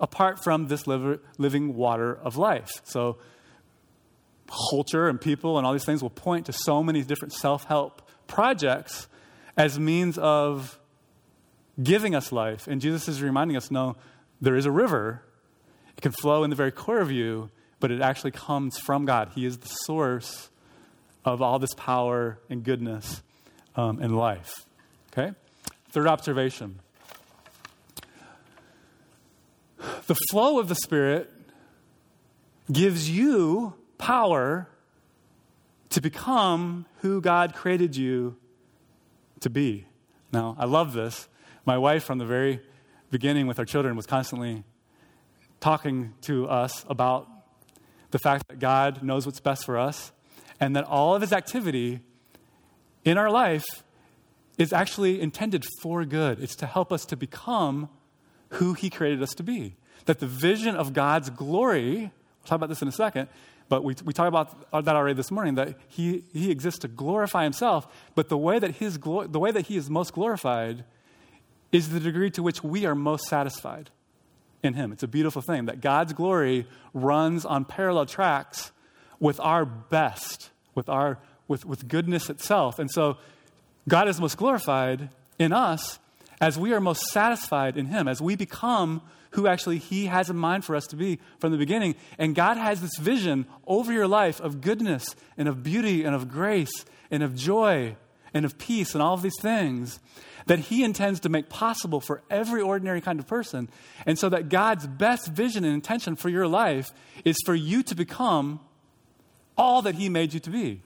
apart 0.00 0.42
from 0.42 0.66
this 0.66 0.86
living 0.86 1.76
water 1.76 2.12
of 2.12 2.36
life. 2.36 2.70
So, 2.84 3.18
culture 4.70 5.08
and 5.08 5.20
people 5.20 5.58
and 5.58 5.66
all 5.66 5.72
these 5.72 5.84
things 5.84 6.02
will 6.02 6.10
point 6.10 6.46
to 6.46 6.52
so 6.52 6.82
many 6.82 7.02
different 7.02 7.32
self 7.32 7.64
help 7.64 8.02
projects 8.26 9.06
as 9.56 9.78
means 9.78 10.18
of 10.18 10.78
giving 11.80 12.16
us 12.16 12.32
life. 12.32 12.66
And 12.66 12.80
Jesus 12.80 13.06
is 13.06 13.22
reminding 13.22 13.56
us 13.56 13.70
no, 13.70 13.96
there 14.40 14.56
is 14.56 14.66
a 14.66 14.70
river. 14.72 15.22
It 15.96 16.00
can 16.00 16.12
flow 16.12 16.42
in 16.42 16.50
the 16.50 16.56
very 16.56 16.72
core 16.72 17.00
of 17.00 17.12
you, 17.12 17.50
but 17.78 17.92
it 17.92 18.00
actually 18.00 18.32
comes 18.32 18.78
from 18.78 19.04
God. 19.04 19.30
He 19.34 19.46
is 19.46 19.58
the 19.58 19.68
source 19.68 20.50
of 21.24 21.42
all 21.42 21.58
this 21.58 21.74
power 21.76 22.38
and 22.48 22.64
goodness 22.64 23.22
um, 23.76 24.00
and 24.00 24.16
life. 24.16 24.66
Okay? 25.12 25.34
Third 25.90 26.06
observation 26.06 26.80
the 30.06 30.16
flow 30.30 30.58
of 30.58 30.68
the 30.68 30.74
Spirit 30.74 31.30
gives 32.70 33.08
you 33.08 33.74
power 33.96 34.68
to 35.90 36.00
become 36.00 36.86
who 36.98 37.20
God 37.20 37.54
created 37.54 37.96
you 37.96 38.36
to 39.38 39.48
be. 39.48 39.86
Now, 40.32 40.56
I 40.58 40.64
love 40.64 40.92
this. 40.94 41.28
My 41.64 41.78
wife, 41.78 42.02
from 42.02 42.18
the 42.18 42.24
very 42.24 42.60
beginning 43.10 43.46
with 43.46 43.58
our 43.58 43.64
children, 43.64 43.94
was 43.94 44.06
constantly 44.06 44.64
talking 45.60 46.14
to 46.22 46.48
us 46.48 46.84
about 46.88 47.28
the 48.10 48.18
fact 48.18 48.48
that 48.48 48.58
God 48.58 49.02
knows 49.04 49.26
what's 49.26 49.40
best 49.40 49.64
for 49.64 49.78
us 49.78 50.10
and 50.58 50.74
that 50.74 50.84
all 50.84 51.14
of 51.14 51.20
his 51.20 51.32
activity 51.32 52.00
in 53.04 53.16
our 53.16 53.30
life 53.30 53.84
is 54.60 54.72
actually 54.72 55.20
intended 55.20 55.64
for 55.80 56.04
good. 56.04 56.38
It's 56.40 56.54
to 56.56 56.66
help 56.66 56.92
us 56.92 57.06
to 57.06 57.16
become 57.16 57.88
who 58.50 58.74
he 58.74 58.90
created 58.90 59.22
us 59.22 59.30
to 59.30 59.42
be. 59.42 59.76
That 60.04 60.18
the 60.18 60.26
vision 60.26 60.76
of 60.76 60.92
God's 60.92 61.30
glory, 61.30 61.96
we'll 61.96 62.10
talk 62.44 62.56
about 62.56 62.68
this 62.68 62.82
in 62.82 62.88
a 62.88 62.92
second, 62.92 63.28
but 63.70 63.84
we, 63.84 63.94
we 64.04 64.12
talked 64.12 64.28
about 64.28 64.70
that 64.84 64.96
already 64.96 65.14
this 65.14 65.30
morning, 65.30 65.54
that 65.54 65.78
he, 65.88 66.24
he 66.32 66.50
exists 66.50 66.80
to 66.80 66.88
glorify 66.88 67.44
himself, 67.44 67.86
but 68.14 68.28
the 68.28 68.36
way, 68.36 68.58
that 68.58 68.72
his 68.72 68.98
the 68.98 69.38
way 69.38 69.50
that 69.50 69.68
he 69.68 69.76
is 69.76 69.88
most 69.88 70.12
glorified 70.12 70.84
is 71.72 71.90
the 71.90 72.00
degree 72.00 72.30
to 72.32 72.42
which 72.42 72.62
we 72.62 72.84
are 72.84 72.94
most 72.94 73.28
satisfied 73.28 73.90
in 74.62 74.74
him. 74.74 74.92
It's 74.92 75.04
a 75.04 75.08
beautiful 75.08 75.40
thing 75.40 75.66
that 75.66 75.80
God's 75.80 76.12
glory 76.12 76.66
runs 76.92 77.46
on 77.46 77.64
parallel 77.64 78.06
tracks 78.06 78.72
with 79.20 79.38
our 79.40 79.64
best, 79.64 80.50
with, 80.74 80.88
our, 80.88 81.18
with, 81.46 81.64
with 81.64 81.88
goodness 81.88 82.28
itself. 82.28 82.78
And 82.78 82.90
so 82.90 83.16
God 83.88 84.08
is 84.08 84.20
most 84.20 84.36
glorified 84.36 85.10
in 85.38 85.52
us 85.52 85.98
as 86.40 86.58
we 86.58 86.72
are 86.72 86.80
most 86.80 87.02
satisfied 87.08 87.76
in 87.76 87.86
him, 87.86 88.08
as 88.08 88.20
we 88.20 88.36
become 88.36 89.02
who 89.32 89.46
actually 89.46 89.78
he 89.78 90.06
has 90.06 90.28
in 90.28 90.36
mind 90.36 90.64
for 90.64 90.74
us 90.74 90.86
to 90.88 90.96
be 90.96 91.20
from 91.38 91.52
the 91.52 91.58
beginning. 91.58 91.94
And 92.18 92.34
God 92.34 92.56
has 92.56 92.80
this 92.80 92.96
vision 92.98 93.46
over 93.66 93.92
your 93.92 94.08
life 94.08 94.40
of 94.40 94.60
goodness 94.60 95.14
and 95.36 95.48
of 95.48 95.62
beauty 95.62 96.04
and 96.04 96.14
of 96.14 96.28
grace 96.28 96.84
and 97.10 97.22
of 97.22 97.36
joy 97.36 97.96
and 98.34 98.44
of 98.44 98.58
peace 98.58 98.94
and 98.94 99.02
all 99.02 99.14
of 99.14 99.22
these 99.22 99.40
things 99.40 100.00
that 100.46 100.58
he 100.58 100.82
intends 100.82 101.20
to 101.20 101.28
make 101.28 101.48
possible 101.48 102.00
for 102.00 102.22
every 102.30 102.60
ordinary 102.60 103.00
kind 103.00 103.20
of 103.20 103.26
person. 103.26 103.68
And 104.06 104.18
so 104.18 104.28
that 104.30 104.48
God's 104.48 104.86
best 104.86 105.28
vision 105.28 105.64
and 105.64 105.74
intention 105.74 106.16
for 106.16 106.28
your 106.28 106.48
life 106.48 106.90
is 107.24 107.36
for 107.44 107.54
you 107.54 107.82
to 107.84 107.94
become 107.94 108.60
all 109.56 109.82
that 109.82 109.94
he 109.94 110.08
made 110.08 110.32
you 110.34 110.40
to 110.40 110.50
be. 110.50 110.82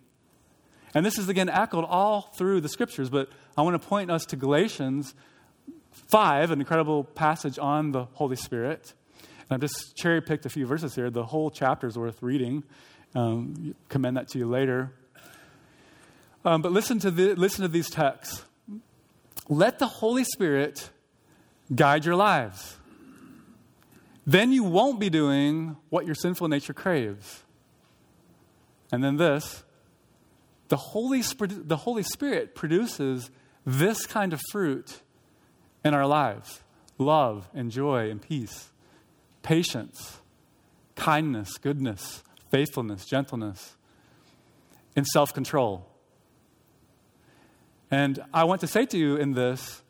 And 0.94 1.04
this 1.04 1.18
is 1.18 1.28
again 1.28 1.48
echoed 1.48 1.84
all 1.84 2.32
through 2.36 2.60
the 2.60 2.68
scriptures, 2.68 3.10
but 3.10 3.28
I 3.56 3.62
want 3.62 3.80
to 3.80 3.88
point 3.88 4.10
us 4.10 4.24
to 4.26 4.36
Galatians 4.36 5.14
5, 5.90 6.52
an 6.52 6.60
incredible 6.60 7.04
passage 7.04 7.58
on 7.58 7.92
the 7.92 8.04
Holy 8.04 8.36
Spirit. 8.36 8.94
And 9.18 9.46
I've 9.50 9.60
just 9.60 9.96
cherry 9.96 10.20
picked 10.20 10.46
a 10.46 10.48
few 10.48 10.66
verses 10.66 10.94
here. 10.94 11.10
The 11.10 11.24
whole 11.24 11.50
chapter 11.50 11.86
is 11.86 11.98
worth 11.98 12.22
reading. 12.22 12.62
Um, 13.14 13.74
commend 13.88 14.16
that 14.16 14.28
to 14.28 14.38
you 14.38 14.46
later. 14.46 14.92
Um, 16.44 16.62
but 16.62 16.72
listen 16.72 16.98
to, 17.00 17.10
the, 17.10 17.34
listen 17.34 17.62
to 17.62 17.68
these 17.68 17.90
texts. 17.90 18.44
Let 19.48 19.78
the 19.78 19.86
Holy 19.86 20.24
Spirit 20.24 20.90
guide 21.74 22.04
your 22.04 22.16
lives. 22.16 22.76
Then 24.26 24.52
you 24.52 24.64
won't 24.64 25.00
be 25.00 25.10
doing 25.10 25.76
what 25.90 26.06
your 26.06 26.14
sinful 26.14 26.48
nature 26.48 26.72
craves. 26.72 27.42
And 28.92 29.02
then 29.02 29.16
this 29.16 29.63
the 30.74 30.78
Holy, 30.78 31.22
Spirit, 31.22 31.68
the 31.68 31.76
Holy 31.76 32.02
Spirit 32.02 32.56
produces 32.56 33.30
this 33.64 34.06
kind 34.06 34.32
of 34.32 34.40
fruit 34.50 35.02
in 35.84 35.94
our 35.94 36.04
lives 36.04 36.64
love 36.98 37.48
and 37.54 37.70
joy 37.70 38.10
and 38.10 38.20
peace, 38.20 38.72
patience, 39.44 40.18
kindness, 40.96 41.58
goodness, 41.58 42.24
faithfulness, 42.50 43.06
gentleness, 43.06 43.76
and 44.96 45.06
self 45.06 45.32
control. 45.32 45.86
And 47.88 48.18
I 48.34 48.42
want 48.42 48.60
to 48.62 48.66
say 48.66 48.84
to 48.86 48.98
you 48.98 49.14
in 49.14 49.30
this 49.34 49.80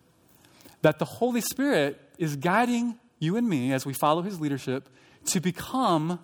that 0.82 0.98
the 0.98 1.06
Holy 1.06 1.40
Spirit 1.40 1.98
is 2.18 2.36
guiding 2.36 2.98
you 3.18 3.38
and 3.38 3.48
me 3.48 3.72
as 3.72 3.86
we 3.86 3.94
follow 3.94 4.20
his 4.20 4.38
leadership 4.38 4.90
to 5.28 5.40
become 5.40 6.18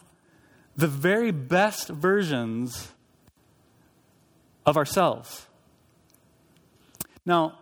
the 0.76 0.87
very 0.87 1.31
best 1.31 1.88
versions 1.88 2.93
of 4.67 4.76
ourselves. 4.76 5.47
Now, 7.25 7.59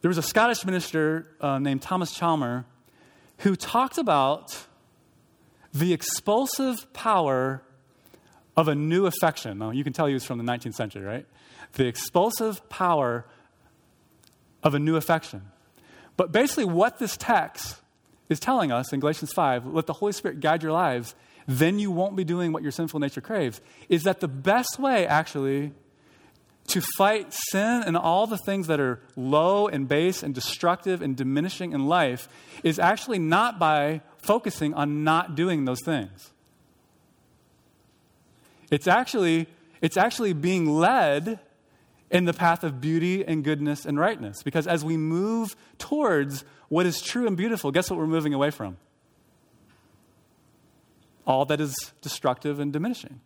there 0.00 0.08
was 0.08 0.18
a 0.18 0.22
Scottish 0.22 0.64
minister 0.64 1.26
uh, 1.40 1.58
named 1.58 1.82
Thomas 1.82 2.14
Chalmer 2.14 2.64
who 3.38 3.56
talked 3.56 3.98
about 3.98 4.66
the 5.72 5.92
expulsive 5.92 6.92
power 6.92 7.62
of 8.56 8.68
a 8.68 8.74
new 8.74 9.06
affection. 9.06 9.58
Now, 9.58 9.70
you 9.70 9.84
can 9.84 9.92
tell 9.92 10.06
he 10.06 10.14
was 10.14 10.24
from 10.24 10.38
the 10.38 10.44
19th 10.44 10.74
century, 10.74 11.02
right? 11.02 11.26
The 11.74 11.86
expulsive 11.86 12.68
power 12.68 13.24
of 14.62 14.74
a 14.74 14.78
new 14.78 14.96
affection. 14.96 15.42
But 16.16 16.32
basically, 16.32 16.64
what 16.64 16.98
this 16.98 17.16
text 17.16 17.76
is 18.28 18.40
telling 18.40 18.72
us 18.72 18.92
in 18.92 19.00
Galatians 19.00 19.32
5 19.32 19.66
let 19.66 19.86
the 19.86 19.92
Holy 19.92 20.12
Spirit 20.12 20.40
guide 20.40 20.62
your 20.62 20.72
lives, 20.72 21.14
then 21.48 21.78
you 21.78 21.90
won't 21.90 22.14
be 22.14 22.24
doing 22.24 22.52
what 22.52 22.62
your 22.62 22.70
sinful 22.70 23.00
nature 23.00 23.22
craves, 23.22 23.60
is 23.88 24.02
that 24.04 24.20
the 24.20 24.28
best 24.28 24.78
way, 24.78 25.06
actually, 25.06 25.72
to 26.68 26.82
fight 26.98 27.32
sin 27.32 27.82
and 27.86 27.96
all 27.96 28.26
the 28.26 28.36
things 28.36 28.66
that 28.66 28.78
are 28.78 29.00
low 29.16 29.66
and 29.66 29.88
base 29.88 30.22
and 30.22 30.34
destructive 30.34 31.00
and 31.00 31.16
diminishing 31.16 31.72
in 31.72 31.86
life 31.86 32.28
is 32.62 32.78
actually 32.78 33.18
not 33.18 33.58
by 33.58 34.02
focusing 34.18 34.74
on 34.74 35.02
not 35.02 35.34
doing 35.34 35.64
those 35.64 35.82
things. 35.82 36.30
It's 38.70 38.86
actually, 38.86 39.46
it's 39.80 39.96
actually 39.96 40.34
being 40.34 40.66
led 40.66 41.40
in 42.10 42.26
the 42.26 42.34
path 42.34 42.62
of 42.62 42.78
beauty 42.78 43.24
and 43.24 43.42
goodness 43.42 43.86
and 43.86 43.98
rightness. 43.98 44.42
Because 44.42 44.66
as 44.66 44.84
we 44.84 44.98
move 44.98 45.56
towards 45.78 46.44
what 46.68 46.84
is 46.84 47.00
true 47.00 47.26
and 47.26 47.38
beautiful, 47.38 47.70
guess 47.70 47.88
what 47.88 47.98
we're 47.98 48.06
moving 48.06 48.34
away 48.34 48.50
from? 48.50 48.76
All 51.28 51.44
that 51.44 51.60
is 51.60 51.92
destructive 52.00 52.58
and 52.58 52.72
diminishing. 52.72 53.20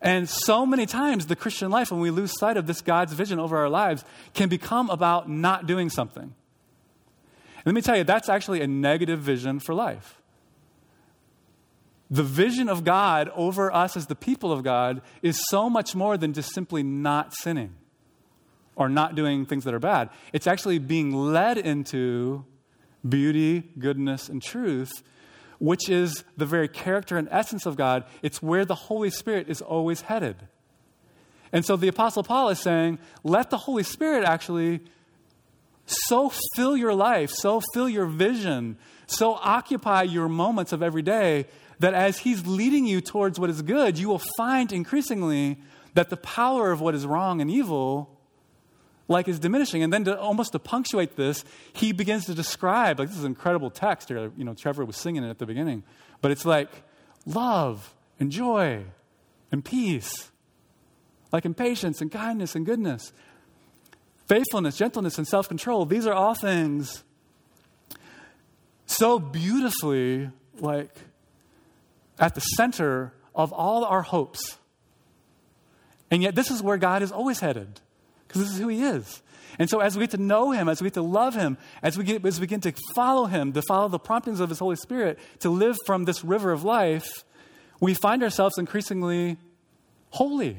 And 0.00 0.28
so 0.28 0.66
many 0.66 0.86
times, 0.86 1.26
the 1.26 1.36
Christian 1.36 1.70
life, 1.70 1.92
when 1.92 2.00
we 2.00 2.10
lose 2.10 2.32
sight 2.38 2.56
of 2.56 2.66
this 2.66 2.80
God's 2.80 3.12
vision 3.12 3.38
over 3.38 3.56
our 3.56 3.68
lives, 3.68 4.04
can 4.34 4.48
become 4.48 4.90
about 4.90 5.28
not 5.30 5.66
doing 5.66 5.88
something. 5.88 6.22
And 6.24 7.66
let 7.66 7.74
me 7.74 7.80
tell 7.80 7.96
you, 7.96 8.02
that's 8.02 8.28
actually 8.28 8.60
a 8.60 8.66
negative 8.66 9.20
vision 9.20 9.60
for 9.60 9.72
life. 9.72 10.20
The 12.10 12.24
vision 12.24 12.68
of 12.68 12.84
God 12.84 13.30
over 13.36 13.72
us 13.72 13.96
as 13.96 14.06
the 14.06 14.14
people 14.16 14.50
of 14.50 14.64
God 14.64 15.00
is 15.22 15.40
so 15.48 15.70
much 15.70 15.94
more 15.94 16.16
than 16.16 16.32
just 16.32 16.52
simply 16.54 16.82
not 16.82 17.34
sinning 17.34 17.74
or 18.74 18.88
not 18.88 19.14
doing 19.14 19.46
things 19.46 19.64
that 19.64 19.74
are 19.74 19.80
bad. 19.80 20.10
It's 20.32 20.46
actually 20.46 20.78
being 20.78 21.12
led 21.12 21.58
into 21.58 22.44
beauty, 23.06 23.70
goodness, 23.78 24.28
and 24.28 24.42
truth 24.42 25.04
which 25.58 25.88
is 25.88 26.24
the 26.36 26.46
very 26.46 26.68
character 26.68 27.16
and 27.16 27.28
essence 27.30 27.66
of 27.66 27.76
God. 27.76 28.04
It's 28.22 28.42
where 28.42 28.64
the 28.64 28.74
Holy 28.74 29.10
Spirit 29.10 29.48
is 29.48 29.60
always 29.60 30.02
headed. 30.02 30.36
And 31.52 31.64
so 31.64 31.76
the 31.76 31.88
Apostle 31.88 32.22
Paul 32.22 32.50
is 32.50 32.60
saying, 32.60 32.98
let 33.24 33.50
the 33.50 33.56
Holy 33.56 33.82
Spirit 33.82 34.24
actually 34.24 34.80
so 35.86 36.30
fill 36.54 36.76
your 36.76 36.94
life, 36.94 37.30
so 37.30 37.62
fill 37.72 37.88
your 37.88 38.06
vision, 38.06 38.76
so 39.06 39.34
occupy 39.34 40.02
your 40.02 40.28
moments 40.28 40.72
of 40.72 40.82
every 40.82 41.02
day 41.02 41.46
that 41.78 41.94
as 41.94 42.18
He's 42.18 42.46
leading 42.46 42.84
you 42.84 43.00
towards 43.00 43.40
what 43.40 43.48
is 43.48 43.62
good, 43.62 43.98
you 43.98 44.08
will 44.08 44.22
find 44.36 44.72
increasingly 44.72 45.58
that 45.94 46.10
the 46.10 46.16
power 46.16 46.70
of 46.70 46.80
what 46.80 46.94
is 46.94 47.06
wrong 47.06 47.40
and 47.40 47.50
evil 47.50 48.17
like 49.08 49.26
is 49.26 49.38
diminishing. 49.38 49.82
And 49.82 49.92
then 49.92 50.04
to 50.04 50.18
almost 50.18 50.52
to 50.52 50.58
punctuate 50.58 51.16
this, 51.16 51.44
he 51.72 51.92
begins 51.92 52.26
to 52.26 52.34
describe, 52.34 52.98
like 52.98 53.08
this 53.08 53.16
is 53.16 53.24
an 53.24 53.32
incredible 53.32 53.70
text 53.70 54.08
here. 54.08 54.30
You 54.36 54.44
know, 54.44 54.54
Trevor 54.54 54.84
was 54.84 54.96
singing 54.96 55.24
it 55.24 55.30
at 55.30 55.38
the 55.38 55.46
beginning. 55.46 55.82
But 56.20 56.30
it's 56.30 56.44
like 56.44 56.70
love 57.26 57.94
and 58.20 58.30
joy 58.30 58.84
and 59.50 59.64
peace, 59.64 60.30
like 61.32 61.44
in 61.44 61.54
patience 61.54 62.00
and 62.00 62.12
kindness 62.12 62.54
and 62.54 62.66
goodness, 62.66 63.12
faithfulness, 64.26 64.76
gentleness, 64.76 65.18
and 65.18 65.26
self 65.26 65.48
control. 65.48 65.86
These 65.86 66.06
are 66.06 66.14
all 66.14 66.34
things 66.34 67.02
so 68.86 69.18
beautifully, 69.18 70.30
like, 70.58 70.94
at 72.18 72.34
the 72.34 72.40
center 72.40 73.12
of 73.34 73.52
all 73.52 73.84
our 73.84 74.02
hopes. 74.02 74.58
And 76.10 76.22
yet, 76.22 76.34
this 76.34 76.50
is 76.50 76.62
where 76.62 76.78
God 76.78 77.02
is 77.02 77.12
always 77.12 77.40
headed, 77.40 77.80
because 78.28 78.42
this 78.42 78.52
is 78.52 78.58
who 78.58 78.68
He 78.68 78.82
is. 78.82 79.22
And 79.58 79.68
so, 79.68 79.80
as 79.80 79.96
we 79.96 80.04
get 80.04 80.12
to 80.12 80.22
know 80.22 80.52
Him, 80.52 80.68
as 80.68 80.80
we 80.80 80.86
get 80.86 80.94
to 80.94 81.02
love 81.02 81.34
Him, 81.34 81.58
as 81.82 81.98
we, 81.98 82.04
get, 82.04 82.24
as 82.24 82.38
we 82.38 82.46
begin 82.46 82.60
to 82.60 82.72
follow 82.94 83.26
Him, 83.26 83.52
to 83.54 83.62
follow 83.62 83.88
the 83.88 83.98
promptings 83.98 84.40
of 84.40 84.50
His 84.50 84.58
Holy 84.58 84.76
Spirit, 84.76 85.18
to 85.40 85.50
live 85.50 85.76
from 85.86 86.04
this 86.04 86.22
river 86.22 86.52
of 86.52 86.62
life, 86.62 87.24
we 87.80 87.94
find 87.94 88.22
ourselves 88.22 88.58
increasingly 88.58 89.36
holy. 90.10 90.58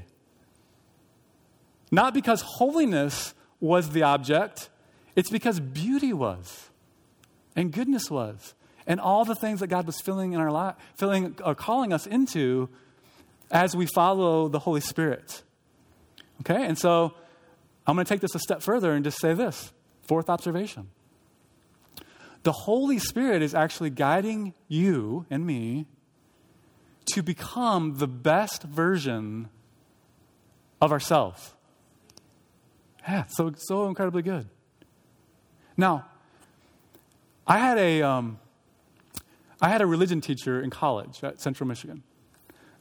Not 1.92 2.14
because 2.14 2.42
holiness 2.42 3.34
was 3.60 3.92
the 3.92 4.04
object, 4.04 4.70
it's 5.16 5.30
because 5.30 5.60
beauty 5.60 6.14
was, 6.14 6.70
and 7.56 7.72
goodness 7.72 8.10
was, 8.10 8.54
and 8.88 9.00
all 9.00 9.26
the 9.26 9.36
things 9.36 9.60
that 9.60 9.68
God 9.68 9.86
was 9.86 10.00
filling 10.02 10.34
in 10.34 10.40
our 10.40 10.52
life, 10.52 10.76
filling 10.96 11.36
or 11.44 11.56
calling 11.56 11.94
us 11.94 12.06
into 12.08 12.70
as 13.52 13.76
we 13.76 13.86
follow 13.86 14.48
the 14.48 14.60
Holy 14.60 14.82
Spirit. 14.82 15.44
Okay? 16.42 16.66
And 16.66 16.78
so 16.78 17.14
I'm 17.90 17.96
going 17.96 18.06
to 18.06 18.10
take 18.10 18.22
this 18.22 18.36
a 18.36 18.40
step 18.40 18.62
further 18.62 18.92
and 18.92 19.04
just 19.04 19.20
say 19.20 19.34
this 19.34 19.74
fourth 20.04 20.30
observation. 20.30 20.90
The 22.44 22.52
Holy 22.52 23.00
Spirit 23.00 23.42
is 23.42 23.56
actually 23.56 23.90
guiding 23.90 24.54
you 24.68 25.26
and 25.30 25.46
me 25.46 25.88
to 27.14 27.24
become 27.24 27.98
the 27.98 28.08
best 28.08 28.64
version 28.64 29.50
of 30.80 30.92
ourselves. 30.92 31.54
Yeah, 33.08 33.26
so, 33.26 33.54
so 33.58 33.88
incredibly 33.88 34.22
good. 34.22 34.48
Now, 35.76 36.06
I 37.48 37.58
had 37.58 37.80
a, 37.80 38.04
um, 38.04 38.40
I 39.60 39.70
had 39.70 39.82
a 39.82 39.88
religion 39.88 40.22
teacher 40.22 40.62
in 40.62 40.70
college 40.70 41.24
at 41.24 41.42
Central 41.42 41.68
Michigan, 41.68 42.04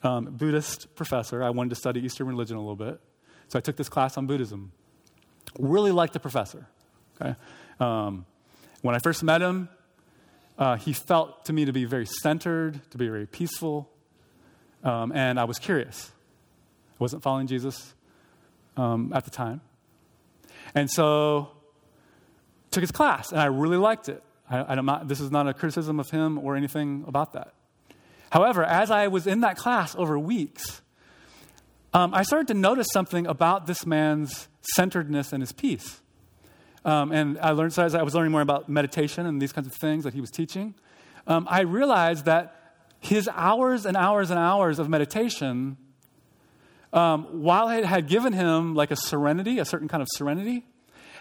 um, 0.02 0.26
Buddhist 0.26 0.94
professor. 0.96 1.42
I 1.42 1.48
wanted 1.48 1.70
to 1.70 1.76
study 1.76 2.00
Eastern 2.00 2.26
religion 2.26 2.56
a 2.56 2.60
little 2.60 2.76
bit, 2.76 3.00
so 3.48 3.58
I 3.58 3.62
took 3.62 3.76
this 3.76 3.88
class 3.88 4.18
on 4.18 4.26
Buddhism. 4.26 4.72
Really 5.58 5.92
liked 5.92 6.12
the 6.12 6.20
professor. 6.20 6.66
Okay, 7.20 7.34
um, 7.80 8.26
when 8.82 8.94
I 8.94 8.98
first 8.98 9.22
met 9.22 9.42
him, 9.42 9.68
uh, 10.58 10.76
he 10.76 10.92
felt 10.92 11.44
to 11.46 11.52
me 11.52 11.64
to 11.64 11.72
be 11.72 11.84
very 11.84 12.06
centered, 12.06 12.80
to 12.90 12.98
be 12.98 13.08
very 13.08 13.26
peaceful, 13.26 13.88
um, 14.84 15.12
and 15.12 15.38
I 15.38 15.44
was 15.44 15.58
curious. 15.58 16.10
I 16.92 16.96
wasn't 16.98 17.22
following 17.22 17.46
Jesus 17.46 17.94
um, 18.76 19.12
at 19.14 19.24
the 19.24 19.30
time. 19.30 19.60
And 20.74 20.90
so 20.90 21.50
took 22.70 22.82
his 22.82 22.90
class, 22.90 23.30
and 23.32 23.40
I 23.40 23.46
really 23.46 23.76
liked 23.76 24.08
it. 24.08 24.22
I, 24.50 24.74
not, 24.76 25.08
this 25.08 25.20
is 25.20 25.30
not 25.30 25.46
a 25.46 25.54
criticism 25.54 26.00
of 26.00 26.10
him 26.10 26.38
or 26.38 26.56
anything 26.56 27.04
about 27.06 27.34
that. 27.34 27.52
However, 28.30 28.64
as 28.64 28.90
I 28.90 29.08
was 29.08 29.26
in 29.26 29.40
that 29.40 29.56
class 29.56 29.94
over 29.96 30.18
weeks, 30.18 30.80
um, 31.92 32.14
I 32.14 32.22
started 32.22 32.48
to 32.48 32.54
notice 32.54 32.88
something 32.92 33.26
about 33.26 33.66
this 33.66 33.86
man's 33.86 34.47
centeredness 34.62 35.32
and 35.32 35.42
his 35.42 35.52
peace. 35.52 36.00
Um, 36.84 37.12
and 37.12 37.38
I 37.40 37.50
learned, 37.50 37.72
so 37.72 37.84
as 37.84 37.94
I 37.94 38.02
was 38.02 38.14
learning 38.14 38.32
more 38.32 38.40
about 38.40 38.68
meditation 38.68 39.26
and 39.26 39.42
these 39.42 39.52
kinds 39.52 39.66
of 39.66 39.74
things 39.74 40.04
that 40.04 40.14
he 40.14 40.20
was 40.20 40.30
teaching, 40.30 40.74
um, 41.26 41.46
I 41.50 41.60
realized 41.60 42.24
that 42.24 42.54
his 43.00 43.28
hours 43.32 43.86
and 43.86 43.96
hours 43.96 44.30
and 44.30 44.38
hours 44.38 44.78
of 44.78 44.88
meditation, 44.88 45.76
um, 46.92 47.42
while 47.42 47.68
it 47.68 47.84
had 47.84 48.08
given 48.08 48.32
him 48.32 48.74
like 48.74 48.90
a 48.90 48.96
serenity, 48.96 49.58
a 49.58 49.64
certain 49.64 49.88
kind 49.88 50.02
of 50.02 50.08
serenity, 50.12 50.66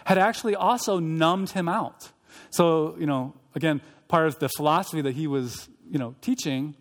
had 0.04 0.18
actually 0.18 0.54
also 0.54 0.98
numbed 0.98 1.50
him 1.50 1.68
out. 1.68 2.10
So, 2.50 2.96
you 2.98 3.06
know, 3.06 3.34
again, 3.54 3.80
part 4.08 4.26
of 4.26 4.38
the 4.38 4.48
philosophy 4.48 5.02
that 5.02 5.14
he 5.14 5.26
was, 5.26 5.68
you 5.90 5.98
know, 5.98 6.14
teaching 6.20 6.74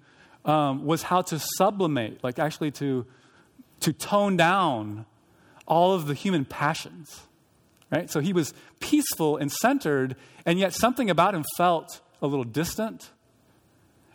um, 0.46 0.86
was 0.86 1.04
how 1.04 1.22
to 1.24 1.40
sublimate, 1.40 2.24
like 2.24 2.40
actually 2.40 2.72
to, 2.72 3.06
to 3.82 3.92
tone 3.92 4.38
down 4.38 5.06
all 5.68 5.94
of 5.94 6.08
the 6.08 6.14
human 6.14 6.46
passions, 6.46 7.22
right? 7.92 8.10
So 8.10 8.20
he 8.20 8.34
was 8.34 8.54
peaceful 8.80 9.38
and 9.38 9.52
centered, 9.52 10.16
and 10.46 10.58
yet 10.58 10.74
something 10.74 11.10
about 11.10 11.36
him 11.36 11.44
felt 11.58 12.02
a 12.22 12.28
little 12.28 12.46
distant 12.46 13.12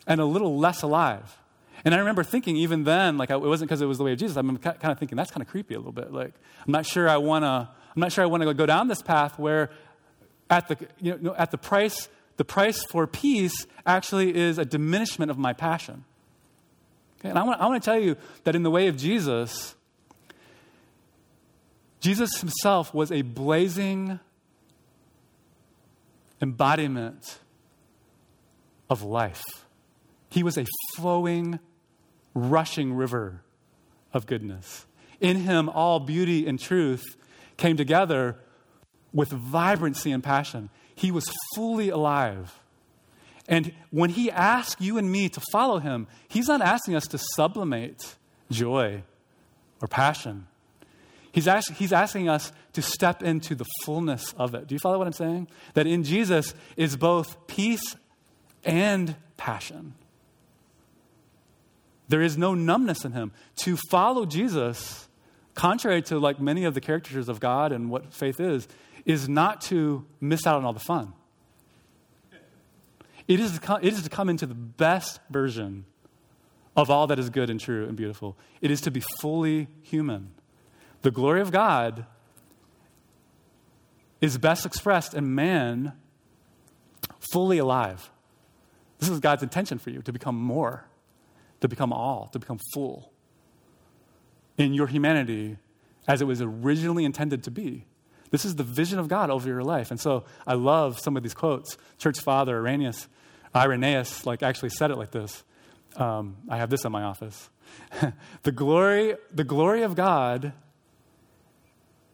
and 0.06 0.20
a 0.20 0.24
little 0.24 0.58
less 0.58 0.82
alive. 0.82 1.38
And 1.84 1.94
I 1.94 1.98
remember 1.98 2.22
thinking, 2.22 2.56
even 2.56 2.84
then, 2.84 3.18
like 3.18 3.30
it 3.30 3.40
wasn't 3.40 3.68
because 3.68 3.82
it 3.82 3.86
was 3.86 3.98
the 3.98 4.04
way 4.04 4.12
of 4.12 4.18
Jesus. 4.18 4.36
I'm 4.36 4.56
kind 4.56 4.76
of 4.84 4.98
thinking 4.98 5.16
that's 5.16 5.30
kind 5.30 5.42
of 5.42 5.48
creepy 5.48 5.74
a 5.74 5.78
little 5.78 5.92
bit. 5.92 6.12
Like 6.12 6.32
I'm 6.66 6.72
not 6.72 6.86
sure 6.86 7.08
I 7.08 7.16
want 7.16 7.44
to. 7.44 7.68
I'm 7.94 8.00
not 8.00 8.12
sure 8.12 8.24
I 8.24 8.26
want 8.26 8.42
to 8.42 8.54
go 8.54 8.66
down 8.66 8.88
this 8.88 9.02
path 9.02 9.38
where, 9.38 9.70
at 10.48 10.68
the 10.68 10.78
you 10.98 11.18
know, 11.20 11.34
at 11.34 11.50
the 11.50 11.58
price, 11.58 12.08
the 12.36 12.44
price 12.44 12.84
for 12.84 13.06
peace 13.06 13.66
actually 13.84 14.34
is 14.34 14.58
a 14.58 14.64
diminishment 14.64 15.30
of 15.30 15.36
my 15.36 15.52
passion. 15.52 16.04
Okay? 17.18 17.28
And 17.28 17.38
I 17.38 17.42
want, 17.42 17.60
I 17.60 17.66
want 17.66 17.82
to 17.82 17.84
tell 17.84 17.98
you 17.98 18.16
that 18.44 18.54
in 18.54 18.62
the 18.62 18.70
way 18.70 18.88
of 18.88 18.96
Jesus, 18.96 19.74
Jesus 22.02 22.40
himself 22.40 22.92
was 22.92 23.12
a 23.12 23.22
blazing 23.22 24.18
embodiment 26.40 27.38
of 28.90 29.04
life. 29.04 29.44
He 30.28 30.42
was 30.42 30.58
a 30.58 30.66
flowing, 30.96 31.60
rushing 32.34 32.92
river 32.92 33.42
of 34.12 34.26
goodness. 34.26 34.84
In 35.20 35.36
him, 35.36 35.68
all 35.68 36.00
beauty 36.00 36.48
and 36.48 36.58
truth 36.58 37.04
came 37.56 37.76
together 37.76 38.36
with 39.12 39.28
vibrancy 39.28 40.10
and 40.10 40.24
passion. 40.24 40.70
He 40.96 41.12
was 41.12 41.32
fully 41.54 41.88
alive. 41.88 42.58
And 43.46 43.72
when 43.90 44.10
he 44.10 44.28
asks 44.28 44.80
you 44.80 44.98
and 44.98 45.10
me 45.10 45.28
to 45.28 45.40
follow 45.52 45.78
him, 45.78 46.08
he's 46.26 46.48
not 46.48 46.62
asking 46.62 46.96
us 46.96 47.06
to 47.08 47.18
sublimate 47.36 48.16
joy 48.50 49.04
or 49.80 49.86
passion. 49.86 50.48
He's, 51.32 51.48
ask, 51.48 51.72
he's 51.72 51.92
asking 51.92 52.28
us 52.28 52.52
to 52.74 52.82
step 52.82 53.22
into 53.22 53.54
the 53.54 53.64
fullness 53.84 54.34
of 54.34 54.54
it. 54.54 54.66
Do 54.66 54.74
you 54.74 54.78
follow 54.78 54.98
what 54.98 55.06
I'm 55.06 55.14
saying? 55.14 55.48
That 55.74 55.86
in 55.86 56.04
Jesus 56.04 56.54
is 56.76 56.96
both 56.96 57.46
peace 57.46 57.96
and 58.64 59.16
passion. 59.38 59.94
There 62.08 62.20
is 62.20 62.36
no 62.36 62.54
numbness 62.54 63.06
in 63.06 63.12
him. 63.12 63.32
To 63.56 63.78
follow 63.90 64.26
Jesus, 64.26 65.08
contrary 65.54 66.02
to 66.02 66.18
like 66.18 66.38
many 66.38 66.64
of 66.64 66.74
the 66.74 66.80
caricatures 66.82 67.30
of 67.30 67.40
God 67.40 67.72
and 67.72 67.88
what 67.88 68.12
faith 68.12 68.38
is, 68.38 68.68
is 69.06 69.28
not 69.28 69.62
to 69.62 70.04
miss 70.20 70.46
out 70.46 70.56
on 70.56 70.66
all 70.66 70.74
the 70.74 70.80
fun. 70.80 71.14
It 73.26 73.40
is, 73.40 73.58
come, 73.58 73.78
it 73.82 73.94
is 73.94 74.02
to 74.02 74.10
come 74.10 74.28
into 74.28 74.44
the 74.44 74.54
best 74.54 75.20
version 75.30 75.86
of 76.76 76.90
all 76.90 77.06
that 77.06 77.18
is 77.18 77.30
good 77.30 77.48
and 77.48 77.58
true 77.58 77.86
and 77.86 77.96
beautiful. 77.96 78.36
It 78.60 78.70
is 78.70 78.82
to 78.82 78.90
be 78.90 79.02
fully 79.20 79.68
human. 79.82 80.34
The 81.02 81.10
glory 81.10 81.40
of 81.40 81.50
God 81.50 82.06
is 84.20 84.38
best 84.38 84.64
expressed 84.64 85.14
in 85.14 85.34
man 85.34 85.92
fully 87.18 87.58
alive. 87.58 88.10
This 88.98 89.08
is 89.08 89.18
God's 89.20 89.42
intention 89.42 89.78
for 89.78 89.90
you 89.90 90.00
to 90.02 90.12
become 90.12 90.36
more 90.36 90.86
to 91.62 91.68
become 91.68 91.92
all, 91.92 92.28
to 92.32 92.38
become 92.38 92.58
full 92.74 93.12
in 94.58 94.74
your 94.74 94.88
humanity 94.88 95.56
as 96.06 96.20
it 96.20 96.26
was 96.26 96.42
originally 96.42 97.04
intended 97.04 97.44
to 97.44 97.50
be. 97.50 97.86
This 98.30 98.44
is 98.44 98.56
the 98.56 98.64
vision 98.64 98.98
of 98.98 99.08
God 99.08 99.30
over 99.30 99.48
your 99.48 99.62
life. 99.62 99.90
And 99.90 100.00
so 100.00 100.24
I 100.46 100.54
love 100.54 100.98
some 100.98 101.16
of 101.16 101.22
these 101.22 101.34
quotes. 101.34 101.78
Church 101.98 102.20
father 102.20 102.58
Irenaeus, 102.58 103.08
Irenaeus 103.54 104.26
like 104.26 104.42
actually 104.42 104.70
said 104.70 104.90
it 104.90 104.96
like 104.96 105.12
this. 105.12 105.44
Um, 105.96 106.36
I 106.48 106.56
have 106.56 106.68
this 106.68 106.84
in 106.84 106.90
my 106.90 107.04
office. 107.04 107.48
the, 108.42 108.52
glory, 108.52 109.14
the 109.32 109.44
glory 109.44 109.82
of 109.82 109.94
God 109.94 110.52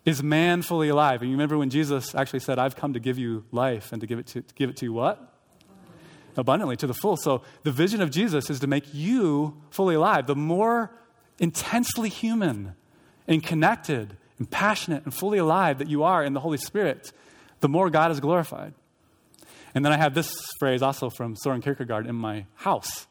is 0.05 0.23
man 0.23 0.63
fully 0.63 0.89
alive. 0.89 1.21
And 1.23 1.31
you 1.31 1.37
remember 1.37 1.59
when 1.59 1.71
Jesus 1.71 2.15
actually 2.15 2.41
said, 2.41 2.59
I've 2.59 2.77
come 2.77 2.95
to 2.95 3.01
give 3.01 3.19
you 3.19 3.45
life 3.53 3.93
and 3.93 4.01
to 4.01 4.07
give 4.07 4.19
it 4.19 4.27
to, 4.29 4.43
to 4.43 4.55
give 4.55 4.71
it 4.71 4.77
to 4.79 4.87
you 4.87 4.93
what? 4.93 5.39
abundantly 6.39 6.77
to 6.77 6.87
the 6.87 6.95
full. 6.95 7.17
So 7.17 7.43
the 7.65 7.73
vision 7.73 8.01
of 8.01 8.11
Jesus 8.11 8.49
is 8.49 8.61
to 8.61 8.67
make 8.67 8.95
you 8.95 9.61
fully 9.71 9.97
alive. 9.97 10.27
The 10.27 10.37
more 10.37 10.93
intensely 11.39 12.09
human 12.09 12.75
and 13.27 13.43
connected 13.43 14.17
and 14.39 14.49
passionate 14.49 15.05
and 15.05 15.13
fully 15.13 15.39
alive 15.39 15.79
that 15.79 15.89
you 15.89 16.05
are 16.05 16.25
in 16.25 16.33
the 16.33 16.41
Holy 16.41 16.57
Spirit, 16.57 17.13
the 17.61 17.69
more 17.69 17.91
God 17.91 18.13
is 18.13 18.21
glorified. 18.21 18.73
And 19.75 19.85
then 19.85 19.93
I 19.93 19.97
have 19.97 20.15
this 20.15 20.33
phrase 20.61 20.81
also 20.81 21.11
from 21.11 21.37
Soren 21.37 21.61
Kierkegaard 21.61 22.07
in 22.07 22.15
my 22.15 22.47
house. 22.55 23.07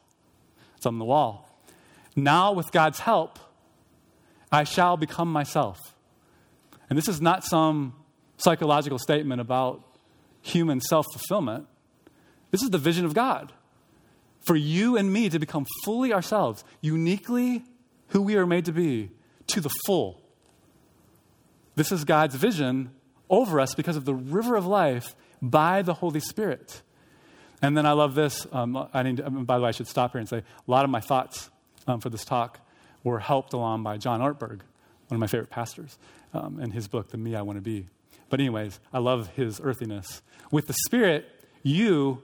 It's 0.76 0.86
on 0.86 0.98
the 0.98 1.04
wall. 1.04 1.44
Now, 2.16 2.52
with 2.52 2.72
God's 2.72 3.00
help, 3.00 3.38
I 4.50 4.64
shall 4.64 4.96
become 4.96 5.30
myself. 5.30 5.87
And 6.88 6.96
this 6.96 7.08
is 7.08 7.20
not 7.20 7.44
some 7.44 7.94
psychological 8.36 8.98
statement 8.98 9.40
about 9.40 9.84
human 10.42 10.80
self 10.80 11.06
fulfillment. 11.12 11.66
This 12.50 12.62
is 12.62 12.70
the 12.70 12.78
vision 12.78 13.04
of 13.04 13.14
God 13.14 13.52
for 14.40 14.56
you 14.56 14.96
and 14.96 15.12
me 15.12 15.28
to 15.28 15.38
become 15.38 15.66
fully 15.84 16.12
ourselves, 16.12 16.64
uniquely 16.80 17.64
who 18.08 18.22
we 18.22 18.36
are 18.36 18.46
made 18.46 18.64
to 18.64 18.72
be, 18.72 19.10
to 19.48 19.60
the 19.60 19.68
full. 19.86 20.22
This 21.74 21.92
is 21.92 22.04
God's 22.04 22.34
vision 22.34 22.90
over 23.28 23.60
us 23.60 23.74
because 23.74 23.96
of 23.96 24.04
the 24.04 24.14
river 24.14 24.56
of 24.56 24.66
life 24.66 25.14
by 25.42 25.82
the 25.82 25.94
Holy 25.94 26.20
Spirit. 26.20 26.82
And 27.60 27.76
then 27.76 27.86
I 27.86 27.92
love 27.92 28.14
this. 28.14 28.46
Um, 28.52 28.88
I 28.94 29.02
need 29.02 29.18
to, 29.18 29.28
by 29.30 29.58
the 29.58 29.64
way, 29.64 29.68
I 29.68 29.72
should 29.72 29.88
stop 29.88 30.12
here 30.12 30.20
and 30.20 30.28
say 30.28 30.38
a 30.38 30.70
lot 30.70 30.84
of 30.84 30.90
my 30.90 31.00
thoughts 31.00 31.50
um, 31.86 32.00
for 32.00 32.08
this 32.08 32.24
talk 32.24 32.60
were 33.04 33.18
helped 33.18 33.52
along 33.52 33.82
by 33.82 33.96
John 33.96 34.20
Ortberg, 34.20 34.60
one 35.08 35.16
of 35.16 35.18
my 35.18 35.26
favorite 35.26 35.50
pastors, 35.50 35.98
um, 36.32 36.60
in 36.60 36.70
his 36.70 36.88
book, 36.88 37.10
The 37.10 37.18
Me 37.18 37.34
I 37.34 37.42
Want 37.42 37.56
to 37.56 37.62
Be. 37.62 37.86
But, 38.28 38.40
anyways, 38.40 38.78
I 38.92 38.98
love 38.98 39.28
his 39.30 39.60
earthiness. 39.62 40.22
With 40.50 40.66
the 40.66 40.74
Spirit, 40.86 41.26
you 41.62 42.22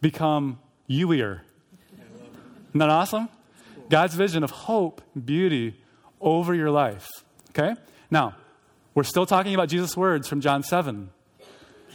become 0.00 0.58
youier. 0.88 1.40
Isn't 2.68 2.78
that 2.78 2.90
awesome? 2.90 3.28
God's 3.88 4.14
vision 4.14 4.44
of 4.44 4.50
hope, 4.50 5.02
beauty 5.24 5.76
over 6.20 6.54
your 6.54 6.70
life. 6.70 7.08
Okay? 7.50 7.74
Now, 8.10 8.36
we're 8.94 9.04
still 9.04 9.26
talking 9.26 9.54
about 9.54 9.68
Jesus' 9.68 9.96
words 9.96 10.28
from 10.28 10.40
John 10.40 10.62
7 10.62 11.10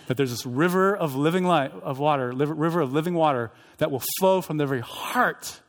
that 0.07 0.17
there's 0.17 0.31
this 0.31 0.45
river 0.45 0.95
of 0.95 1.15
living 1.15 1.45
light, 1.45 1.71
of 1.81 1.99
water, 1.99 2.31
river 2.31 2.81
of 2.81 2.93
living 2.93 3.15
water 3.15 3.51
that 3.77 3.91
will 3.91 4.03
flow 4.19 4.41
from 4.41 4.57
the 4.57 4.65
very 4.65 4.81
heart 4.81 5.61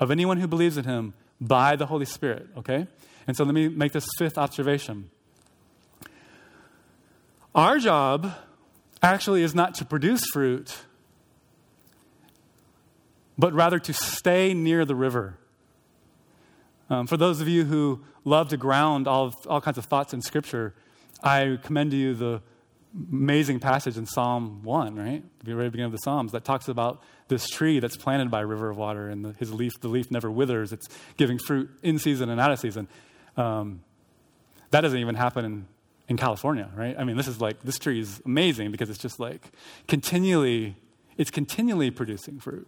of 0.00 0.10
anyone 0.10 0.38
who 0.38 0.46
believes 0.46 0.76
in 0.76 0.84
him 0.84 1.14
by 1.40 1.76
the 1.76 1.86
Holy 1.86 2.06
Spirit, 2.06 2.48
okay? 2.56 2.86
And 3.26 3.36
so 3.36 3.44
let 3.44 3.54
me 3.54 3.68
make 3.68 3.92
this 3.92 4.06
fifth 4.18 4.38
observation. 4.38 5.10
Our 7.56 7.78
job 7.78 8.34
actually 9.02 9.42
is 9.42 9.54
not 9.54 9.76
to 9.76 9.86
produce 9.86 10.26
fruit, 10.26 10.76
but 13.38 13.54
rather 13.54 13.78
to 13.78 13.94
stay 13.94 14.52
near 14.52 14.84
the 14.84 14.94
river. 14.94 15.38
Um, 16.90 17.06
for 17.06 17.16
those 17.16 17.40
of 17.40 17.48
you 17.48 17.64
who 17.64 18.04
love 18.26 18.50
to 18.50 18.58
ground 18.58 19.08
all, 19.08 19.34
all 19.46 19.62
kinds 19.62 19.78
of 19.78 19.86
thoughts 19.86 20.12
in 20.12 20.20
Scripture, 20.20 20.74
I 21.22 21.58
commend 21.62 21.92
to 21.92 21.96
you 21.96 22.12
the 22.14 22.42
amazing 23.10 23.60
passage 23.60 23.96
in 23.96 24.04
Psalm 24.04 24.62
1, 24.62 24.94
right? 24.94 25.24
The 25.42 25.54
very 25.54 25.70
beginning 25.70 25.86
of 25.86 25.92
the 25.92 25.98
Psalms 26.04 26.32
that 26.32 26.44
talks 26.44 26.68
about 26.68 27.02
this 27.28 27.48
tree 27.48 27.80
that's 27.80 27.96
planted 27.96 28.30
by 28.30 28.42
a 28.42 28.46
river 28.46 28.68
of 28.68 28.76
water 28.76 29.08
and 29.08 29.24
the, 29.24 29.32
his 29.32 29.50
leaf, 29.50 29.80
the 29.80 29.88
leaf 29.88 30.10
never 30.10 30.30
withers. 30.30 30.74
It's 30.74 30.88
giving 31.16 31.38
fruit 31.38 31.70
in 31.82 31.98
season 31.98 32.28
and 32.28 32.38
out 32.38 32.52
of 32.52 32.58
season. 32.58 32.86
Um, 33.34 33.80
that 34.72 34.82
doesn't 34.82 34.98
even 34.98 35.14
happen 35.14 35.44
in, 35.46 35.66
in 36.08 36.16
California, 36.16 36.68
right? 36.74 36.94
I 36.98 37.04
mean, 37.04 37.16
this 37.16 37.28
is 37.28 37.40
like, 37.40 37.62
this 37.62 37.78
tree 37.78 38.00
is 38.00 38.20
amazing 38.24 38.70
because 38.70 38.90
it's 38.90 38.98
just 38.98 39.18
like 39.18 39.50
continually, 39.88 40.76
it's 41.16 41.30
continually 41.30 41.90
producing 41.90 42.38
fruit. 42.38 42.66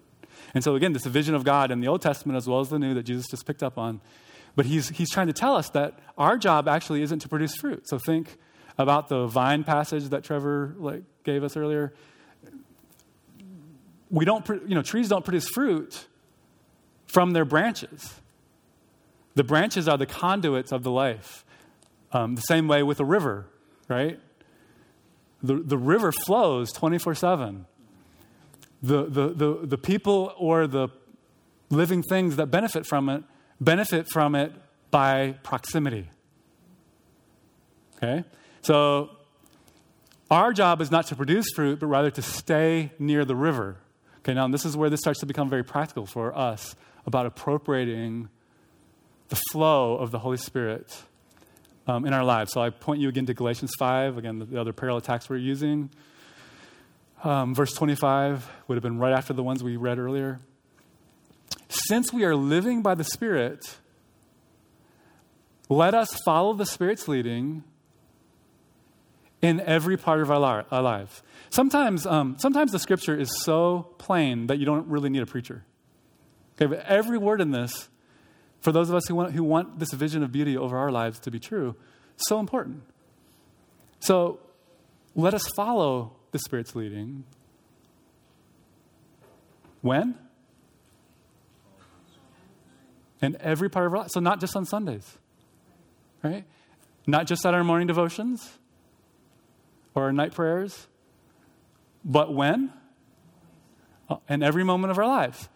And 0.55 0.65
so, 0.65 0.75
again, 0.75 0.93
this 0.93 1.05
vision 1.07 1.35
of 1.35 1.45
God 1.45 1.71
in 1.71 1.81
the 1.81 1.89
Old 1.89 2.03
Testament 2.03 2.37
as 2.37 2.49
well 2.49 2.61
as 2.61 2.69
the 2.69 2.79
New 2.79 2.95
that 2.95 3.05
Jesus 3.05 3.27
just 3.29 3.47
picked 3.47 3.63
up 3.63 3.79
on. 3.79 4.01
But 4.57 4.67
he's, 4.67 4.89
he's 4.89 5.11
trying 5.11 5.29
to 5.29 5.33
tell 5.33 5.55
us 5.55 5.71
that 5.71 5.99
our 6.17 6.37
job 6.37 6.67
actually 6.67 7.03
isn't 7.03 7.21
to 7.21 7.29
produce 7.29 7.55
fruit. 7.55 7.89
So 7.89 7.99
think 7.99 8.37
about 8.77 9.09
the 9.09 9.27
vine 9.27 9.63
passage 9.63 10.05
that 10.09 10.25
Trevor 10.25 10.75
like, 10.79 11.03
gave 11.25 11.45
us 11.45 11.57
earlier. 11.57 11.93
We 14.11 14.25
don't, 14.25 14.47
you 14.67 14.75
know, 14.75 14.83
trees 14.83 15.09
don't 15.09 15.25
produce 15.25 15.49
fruit 15.49 16.07
from 17.07 17.33
their 17.33 17.45
branches. 17.45 18.15
The 19.35 19.45
branches 19.45 19.87
are 19.87 19.97
the 19.99 20.07
conduits 20.07 20.73
of 20.73 20.83
the 20.83 20.91
life. 20.91 21.45
Um, 22.13 22.35
the 22.35 22.43
same 22.43 22.69
way 22.69 22.83
with 22.83 23.01
a 23.01 23.05
river, 23.05 23.47
right? 23.89 24.19
The, 25.43 25.57
the 25.57 25.79
river 25.79 26.13
flows 26.13 26.73
24 26.73 27.15
7. 27.15 27.67
The, 28.83 29.05
the, 29.05 29.29
the, 29.29 29.61
the 29.65 29.79
people 29.79 30.33
or 30.39 30.67
the 30.67 30.89
living 31.71 32.03
things 32.03 32.37
that 32.37 32.47
benefit 32.47 32.87
from 32.87 33.09
it 33.09 33.25
benefit 33.61 34.07
from 34.13 34.35
it 34.35 34.53
by 34.91 35.37
proximity. 35.43 36.11
Okay? 37.97 38.25
So, 38.63 39.11
our 40.31 40.53
job 40.53 40.81
is 40.81 40.91
not 40.91 41.07
to 41.07 41.17
produce 41.17 41.47
fruit, 41.55 41.81
but 41.81 41.87
rather 41.87 42.11
to 42.11 42.23
stay 42.23 42.93
near 42.99 43.25
the 43.25 43.35
river. 43.35 43.79
Okay, 44.19 44.35
now 44.35 44.47
this 44.49 44.67
is 44.67 44.77
where 44.77 44.91
this 44.91 45.01
starts 45.01 45.21
to 45.21 45.27
become 45.27 45.49
very 45.49 45.65
practical 45.65 46.05
for 46.05 46.37
us 46.37 46.77
about 47.07 47.25
appropriating 47.25 48.29
the 49.31 49.41
flow 49.51 49.97
of 49.97 50.11
the 50.11 50.19
Holy 50.19 50.37
Spirit 50.37 51.03
um, 51.89 52.05
in 52.05 52.13
our 52.13 52.25
lives. 52.25 52.53
So 52.53 52.61
I 52.61 52.71
point 52.71 53.01
you 53.01 53.09
again 53.09 53.27
to 53.27 53.35
Galatians 53.35 53.73
5, 53.79 54.19
again, 54.19 54.39
the, 54.39 54.45
the 54.45 54.61
other 54.61 54.73
parallel 54.73 55.01
text 55.01 55.31
we're 55.31 55.39
using. 55.39 55.91
Um, 57.25 57.55
verse 57.55 57.73
25 57.73 58.49
would 58.69 58.77
have 58.77 58.83
been 58.83 58.99
right 58.99 59.13
after 59.13 59.33
the 59.33 59.43
ones 59.43 59.65
we 59.65 59.77
read 59.77 59.99
earlier. 59.99 60.39
Since 61.69 62.13
we 62.13 62.25
are 62.25 62.37
living 62.37 62.83
by 62.83 62.95
the 62.95 63.05
Spirit, 63.05 63.79
let 65.69 65.95
us 65.95 66.15
follow 66.25 66.53
the 66.53 66.67
Spirit's 66.67 67.09
leading 67.09 67.65
in 69.41 69.61
every 69.61 69.97
part 69.97 70.21
of 70.21 70.31
our, 70.31 70.65
lives. 70.71 71.23
Sometimes, 71.51 72.07
um, 72.07 72.37
sometimes 72.39 72.73
the 72.73 72.79
scripture 72.79 73.17
is 73.17 73.31
so 73.43 73.95
plain 73.99 74.49
that 74.49 74.59
you 74.59 74.67
don't 74.67 74.89
really 74.89 75.09
need 75.09 75.23
a 75.23 75.27
preacher. 75.27 75.65
Okay, 76.57 76.67
but 76.67 76.85
every 76.87 77.19
word 77.19 77.41
in 77.41 77.53
this, 77.53 77.89
for 78.61 78.73
those 78.73 78.89
of 78.89 78.97
us 78.97 79.07
who 79.07 79.15
want, 79.15 79.33
who 79.33 79.45
want 79.45 79.79
this 79.79 79.93
vision 79.93 80.23
of 80.23 80.33
beauty 80.33 80.57
over 80.57 80.77
our 80.77 80.91
lives 80.91 81.19
to 81.21 81.31
be 81.31 81.39
true, 81.39 81.77
so 82.17 82.41
important. 82.41 82.83
So 84.01 84.41
let 85.15 85.35
us 85.35 85.47
follow 85.57 86.13
the 86.33 86.39
Spirit's 86.39 86.75
leading. 86.75 87.25
When? 89.81 90.17
In 93.23 93.37
every 93.41 93.69
part 93.69 93.87
of 93.87 93.93
our 93.93 94.01
life. 94.01 94.11
So 94.11 94.21
not 94.21 94.41
just 94.41 94.57
on 94.57 94.65
Sundays, 94.65 95.19
right? 96.23 96.45
Not 97.07 97.27
just 97.27 97.45
at 97.47 97.55
our 97.55 97.65
morning 97.65 97.87
devotions, 97.87 98.59
or 99.95 100.05
our 100.05 100.13
night 100.13 100.33
prayers, 100.33 100.87
but 102.05 102.33
when? 102.33 102.73
In 104.29 104.43
every 104.43 104.65
moment 104.65 104.91
of 104.91 104.99
our 104.99 105.07
lives. 105.07 105.49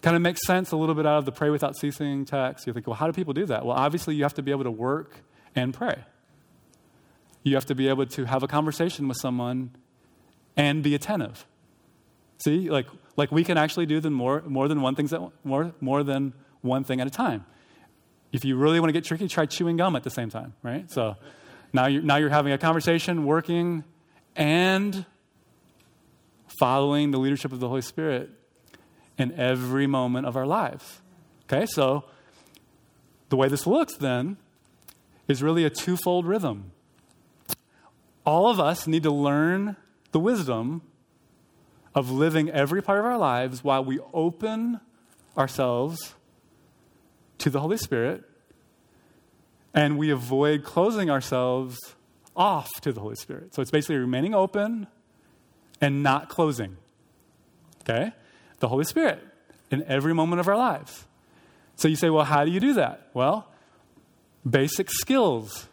Kind 0.00 0.14
of 0.14 0.22
makes 0.22 0.46
sense 0.46 0.70
a 0.70 0.76
little 0.76 0.94
bit 0.94 1.06
out 1.06 1.18
of 1.18 1.24
the 1.24 1.32
pray 1.32 1.50
without 1.50 1.76
ceasing 1.76 2.24
text. 2.24 2.66
You 2.66 2.72
think, 2.72 2.86
well, 2.86 2.94
how 2.94 3.06
do 3.06 3.12
people 3.12 3.34
do 3.34 3.46
that? 3.46 3.66
Well, 3.66 3.76
obviously, 3.76 4.14
you 4.14 4.22
have 4.22 4.34
to 4.34 4.42
be 4.42 4.52
able 4.52 4.64
to 4.64 4.70
work 4.70 5.24
and 5.56 5.74
pray. 5.74 6.04
You 7.42 7.54
have 7.54 7.66
to 7.66 7.74
be 7.74 7.88
able 7.88 8.06
to 8.06 8.24
have 8.24 8.42
a 8.42 8.48
conversation 8.48 9.08
with 9.08 9.16
someone 9.16 9.70
and 10.56 10.82
be 10.82 10.94
attentive. 10.94 11.46
See, 12.38 12.70
like, 12.70 12.86
like 13.16 13.32
we 13.32 13.42
can 13.42 13.58
actually 13.58 13.86
do 13.86 13.98
the 13.98 14.10
more, 14.10 14.42
more 14.42 14.68
than 14.68 14.82
one 14.82 14.94
things 14.94 15.10
thing 15.10 15.32
more, 15.42 15.72
more 15.80 16.04
than 16.04 16.34
one 16.60 16.84
thing 16.84 17.00
at 17.00 17.06
a 17.06 17.10
time. 17.10 17.44
If 18.30 18.44
you 18.44 18.56
really 18.56 18.78
want 18.78 18.90
to 18.90 18.92
get 18.92 19.04
tricky, 19.04 19.26
try 19.26 19.46
chewing 19.46 19.76
gum 19.76 19.96
at 19.96 20.04
the 20.04 20.10
same 20.10 20.30
time, 20.30 20.54
right? 20.62 20.88
So 20.90 21.16
now 21.72 21.86
you're, 21.86 22.02
now 22.02 22.16
you're 22.16 22.28
having 22.28 22.52
a 22.52 22.58
conversation, 22.58 23.24
working, 23.24 23.82
and 24.36 25.04
following 26.60 27.10
the 27.10 27.18
leadership 27.18 27.52
of 27.52 27.60
the 27.60 27.68
Holy 27.68 27.82
Spirit 27.82 28.30
in 29.18 29.32
every 29.38 29.86
moment 29.86 30.26
of 30.26 30.36
our 30.36 30.46
lives. 30.46 31.00
Okay, 31.44 31.66
so 31.66 32.04
the 33.28 33.36
way 33.36 33.48
this 33.48 33.66
looks 33.66 33.96
then 33.96 34.36
is 35.26 35.42
really 35.42 35.64
a 35.64 35.70
twofold 35.70 36.26
rhythm. 36.26 36.72
All 38.24 38.48
of 38.48 38.60
us 38.60 38.86
need 38.86 39.02
to 39.02 39.10
learn 39.10 39.76
the 40.12 40.20
wisdom 40.20 40.82
of 41.94 42.10
living 42.10 42.48
every 42.50 42.82
part 42.82 42.98
of 42.98 43.04
our 43.04 43.18
lives 43.18 43.64
while 43.64 43.84
we 43.84 43.98
open 44.12 44.80
ourselves 45.36 46.14
to 47.38 47.50
the 47.50 47.60
Holy 47.60 47.76
Spirit 47.76 48.24
and 49.74 49.98
we 49.98 50.10
avoid 50.10 50.64
closing 50.64 51.10
ourselves 51.10 51.78
off 52.36 52.68
to 52.80 52.92
the 52.92 53.00
Holy 53.00 53.16
Spirit. 53.16 53.54
So 53.54 53.62
it's 53.62 53.70
basically 53.70 53.96
remaining 53.96 54.34
open 54.34 54.86
and 55.80 56.02
not 56.02 56.28
closing. 56.28 56.76
Okay? 57.82 58.12
The 58.60 58.68
Holy 58.68 58.84
Spirit 58.84 59.22
in 59.70 59.84
every 59.84 60.14
moment 60.14 60.40
of 60.40 60.48
our 60.48 60.56
lives. 60.56 61.04
So 61.76 61.88
you 61.88 61.96
say, 61.96 62.10
well, 62.10 62.24
how 62.24 62.44
do 62.44 62.50
you 62.50 62.60
do 62.60 62.74
that? 62.74 63.08
Well, 63.14 63.46
basic 64.48 64.90
skills 64.90 65.68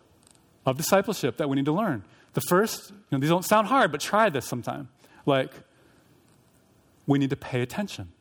of 0.66 0.78
discipleship 0.78 1.38
that 1.38 1.50
we 1.50 1.56
need 1.56 1.66
to 1.66 1.72
learn. 1.72 2.04
The 2.34 2.42
first, 2.42 2.92
you 2.92 2.98
know, 3.12 3.20
these 3.20 3.30
don't 3.30 3.46
sound 3.46 3.68
hard, 3.68 3.92
but 3.92 4.02
try 4.02 4.30
this 4.30 4.46
sometime. 4.46 4.90
Like, 5.26 5.52
we 7.08 7.18
need 7.18 7.30
to 7.30 7.36
pay 7.36 7.62
attention, 7.62 8.12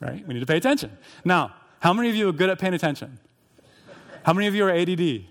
right? 0.00 0.26
We 0.26 0.34
need 0.34 0.40
to 0.40 0.46
pay 0.46 0.56
attention. 0.56 0.96
Now, 1.24 1.54
how 1.80 1.92
many 1.92 2.10
of 2.10 2.16
you 2.16 2.28
are 2.28 2.32
good 2.32 2.50
at 2.50 2.58
paying 2.58 2.74
attention? 2.74 3.18
How 4.24 4.32
many 4.32 4.46
of 4.46 4.54
you 4.54 4.64
are 4.64 4.70
ADD? 4.70 5.24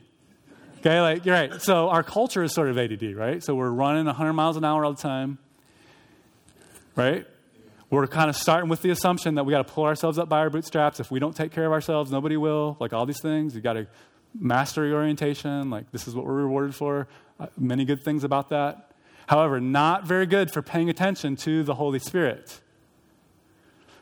Okay, 0.80 1.02
like, 1.02 1.26
you're 1.26 1.36
right. 1.36 1.62
So 1.62 1.90
our 1.90 2.04
culture 2.04 2.44
is 2.44 2.54
sort 2.54 2.70
of 2.70 2.78
ADD, 2.78 3.16
right? 3.16 3.44
So 3.44 3.56
we're 3.56 3.70
running 3.70 4.06
100 4.06 4.34
miles 4.34 4.58
an 4.58 4.66
hour 4.66 4.84
all 4.84 4.94
the 4.94 5.02
time, 5.02 5.38
right? 6.96 7.26
We're 7.94 8.08
kind 8.08 8.28
of 8.28 8.36
starting 8.36 8.72
with 8.72 8.82
the 8.82 8.90
assumption 8.90 9.36
that 9.36 9.44
we 9.44 9.52
got 9.52 9.68
to 9.68 9.72
pull 9.72 9.84
ourselves 9.84 10.18
up 10.18 10.28
by 10.28 10.40
our 10.40 10.50
bootstraps. 10.50 11.00
If 11.00 11.12
we 11.12 11.20
don't 11.20 11.36
take 11.36 11.52
care 11.52 11.68
of 11.68 11.72
ourselves, 11.72 12.10
nobody 12.10 12.38
will. 12.38 12.76
Like 12.80 12.92
all 12.92 13.06
these 13.06 13.22
things, 13.22 13.54
you 13.54 13.62
got 13.62 13.74
to 13.74 13.86
mastery 14.34 14.92
orientation. 14.92 15.70
Like 15.70 15.92
this 15.92 16.08
is 16.08 16.16
what 16.16 16.26
we're 16.26 16.34
rewarded 16.34 16.74
for. 16.74 17.08
Uh, 17.40 17.46
many 17.56 17.86
good 17.86 18.02
things 18.02 18.24
about 18.24 18.50
that. 18.50 18.94
However, 19.28 19.62
not 19.62 20.08
very 20.08 20.26
good 20.26 20.50
for 20.50 20.64
paying 20.64 20.90
attention 20.90 21.36
to 21.36 21.62
the 21.62 21.76
Holy 21.76 22.00
Spirit. 22.00 22.62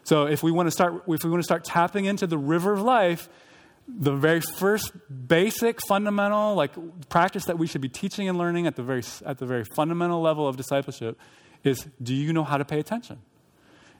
So 0.05 0.25
if 0.25 0.41
we 0.41 0.53
want 0.53 0.67
to 0.67 0.71
start, 0.71 1.03
if 1.09 1.25
we 1.25 1.29
want 1.29 1.41
to 1.41 1.45
start 1.45 1.65
tapping 1.65 2.05
into 2.05 2.27
the 2.27 2.37
river 2.37 2.71
of 2.71 2.81
life, 2.81 3.27
the 3.89 4.13
very 4.13 4.39
first 4.39 4.93
basic 5.27 5.85
fundamental 5.85 6.55
like 6.55 6.71
practice 7.09 7.43
that 7.43 7.59
we 7.59 7.67
should 7.67 7.81
be 7.81 7.89
teaching 7.89 8.29
and 8.29 8.37
learning 8.37 8.67
at 8.67 8.77
the 8.77 8.83
very 8.83 9.03
at 9.25 9.37
the 9.37 9.45
very 9.45 9.65
fundamental 9.65 10.21
level 10.21 10.47
of 10.47 10.55
discipleship 10.55 11.19
is 11.65 11.85
do 12.01 12.15
you 12.15 12.31
know 12.31 12.45
how 12.45 12.57
to 12.57 12.63
pay 12.63 12.79
attention 12.79 13.19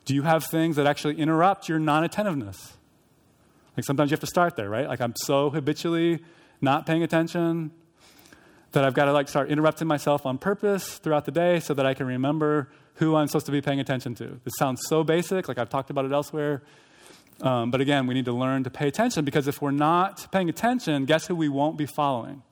Do 0.05 0.15
you 0.15 0.23
have 0.23 0.45
things 0.45 0.75
that 0.75 0.87
actually 0.87 1.19
interrupt 1.19 1.69
your 1.69 1.79
non 1.79 2.03
attentiveness? 2.03 2.77
Like 3.77 3.85
sometimes 3.85 4.11
you 4.11 4.15
have 4.15 4.21
to 4.21 4.27
start 4.27 4.55
there, 4.55 4.69
right? 4.69 4.87
Like 4.87 5.01
I'm 5.01 5.13
so 5.15 5.49
habitually 5.49 6.19
not 6.59 6.85
paying 6.85 7.03
attention 7.03 7.71
that 8.71 8.85
I've 8.85 8.93
got 8.93 9.05
to 9.05 9.13
like 9.13 9.27
start 9.27 9.49
interrupting 9.49 9.87
myself 9.87 10.25
on 10.25 10.37
purpose 10.37 10.97
throughout 10.97 11.25
the 11.25 11.31
day 11.31 11.59
so 11.59 11.73
that 11.73 11.85
I 11.85 11.93
can 11.93 12.05
remember 12.07 12.69
who 12.95 13.15
I'm 13.15 13.27
supposed 13.27 13.45
to 13.47 13.51
be 13.51 13.61
paying 13.61 13.79
attention 13.79 14.15
to. 14.15 14.39
This 14.43 14.53
sounds 14.57 14.81
so 14.87 15.03
basic, 15.03 15.47
like 15.47 15.57
I've 15.57 15.69
talked 15.69 15.89
about 15.89 16.05
it 16.05 16.11
elsewhere. 16.11 16.61
Um, 17.41 17.71
but 17.71 17.81
again, 17.81 18.07
we 18.07 18.13
need 18.13 18.25
to 18.25 18.33
learn 18.33 18.63
to 18.65 18.69
pay 18.69 18.87
attention 18.87 19.25
because 19.25 19.47
if 19.47 19.61
we're 19.61 19.71
not 19.71 20.31
paying 20.31 20.49
attention, 20.49 21.05
guess 21.05 21.27
who 21.27 21.35
we 21.35 21.49
won't 21.49 21.77
be 21.77 21.85
following? 21.85 22.43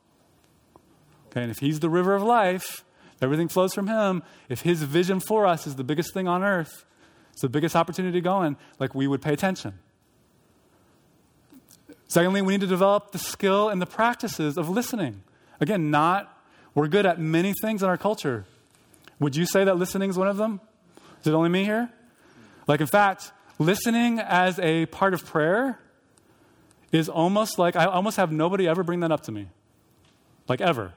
Okay, 1.28 1.42
and 1.42 1.50
if 1.50 1.58
He's 1.58 1.80
the 1.80 1.88
river 1.88 2.14
of 2.14 2.22
life, 2.22 2.84
everything 3.22 3.48
flows 3.48 3.72
from 3.72 3.86
Him. 3.86 4.22
If 4.48 4.62
His 4.62 4.82
vision 4.82 5.20
for 5.20 5.46
us 5.46 5.66
is 5.66 5.76
the 5.76 5.84
biggest 5.84 6.12
thing 6.12 6.26
on 6.26 6.42
earth, 6.42 6.84
it's 7.32 7.42
the 7.42 7.48
biggest 7.48 7.76
opportunity 7.76 8.20
going, 8.20 8.56
like 8.78 8.94
we 8.94 9.06
would 9.06 9.22
pay 9.22 9.32
attention. 9.32 9.78
Secondly, 12.08 12.42
we 12.42 12.54
need 12.54 12.60
to 12.60 12.66
develop 12.66 13.12
the 13.12 13.18
skill 13.18 13.68
and 13.68 13.80
the 13.80 13.86
practices 13.86 14.58
of 14.58 14.68
listening. 14.68 15.22
Again, 15.60 15.90
not, 15.90 16.42
we're 16.74 16.88
good 16.88 17.06
at 17.06 17.20
many 17.20 17.54
things 17.62 17.82
in 17.82 17.88
our 17.88 17.96
culture. 17.96 18.46
Would 19.20 19.36
you 19.36 19.46
say 19.46 19.64
that 19.64 19.76
listening 19.76 20.10
is 20.10 20.18
one 20.18 20.26
of 20.26 20.36
them? 20.36 20.60
Is 21.20 21.28
it 21.28 21.34
only 21.34 21.50
me 21.50 21.64
here? 21.64 21.90
Like, 22.66 22.80
in 22.80 22.86
fact, 22.86 23.30
listening 23.58 24.18
as 24.18 24.58
a 24.58 24.86
part 24.86 25.14
of 25.14 25.24
prayer 25.24 25.78
is 26.90 27.08
almost 27.08 27.58
like 27.58 27.76
I 27.76 27.84
almost 27.84 28.16
have 28.16 28.32
nobody 28.32 28.66
ever 28.66 28.82
bring 28.82 29.00
that 29.00 29.12
up 29.12 29.22
to 29.24 29.32
me. 29.32 29.48
Like, 30.48 30.60
ever. 30.60 30.94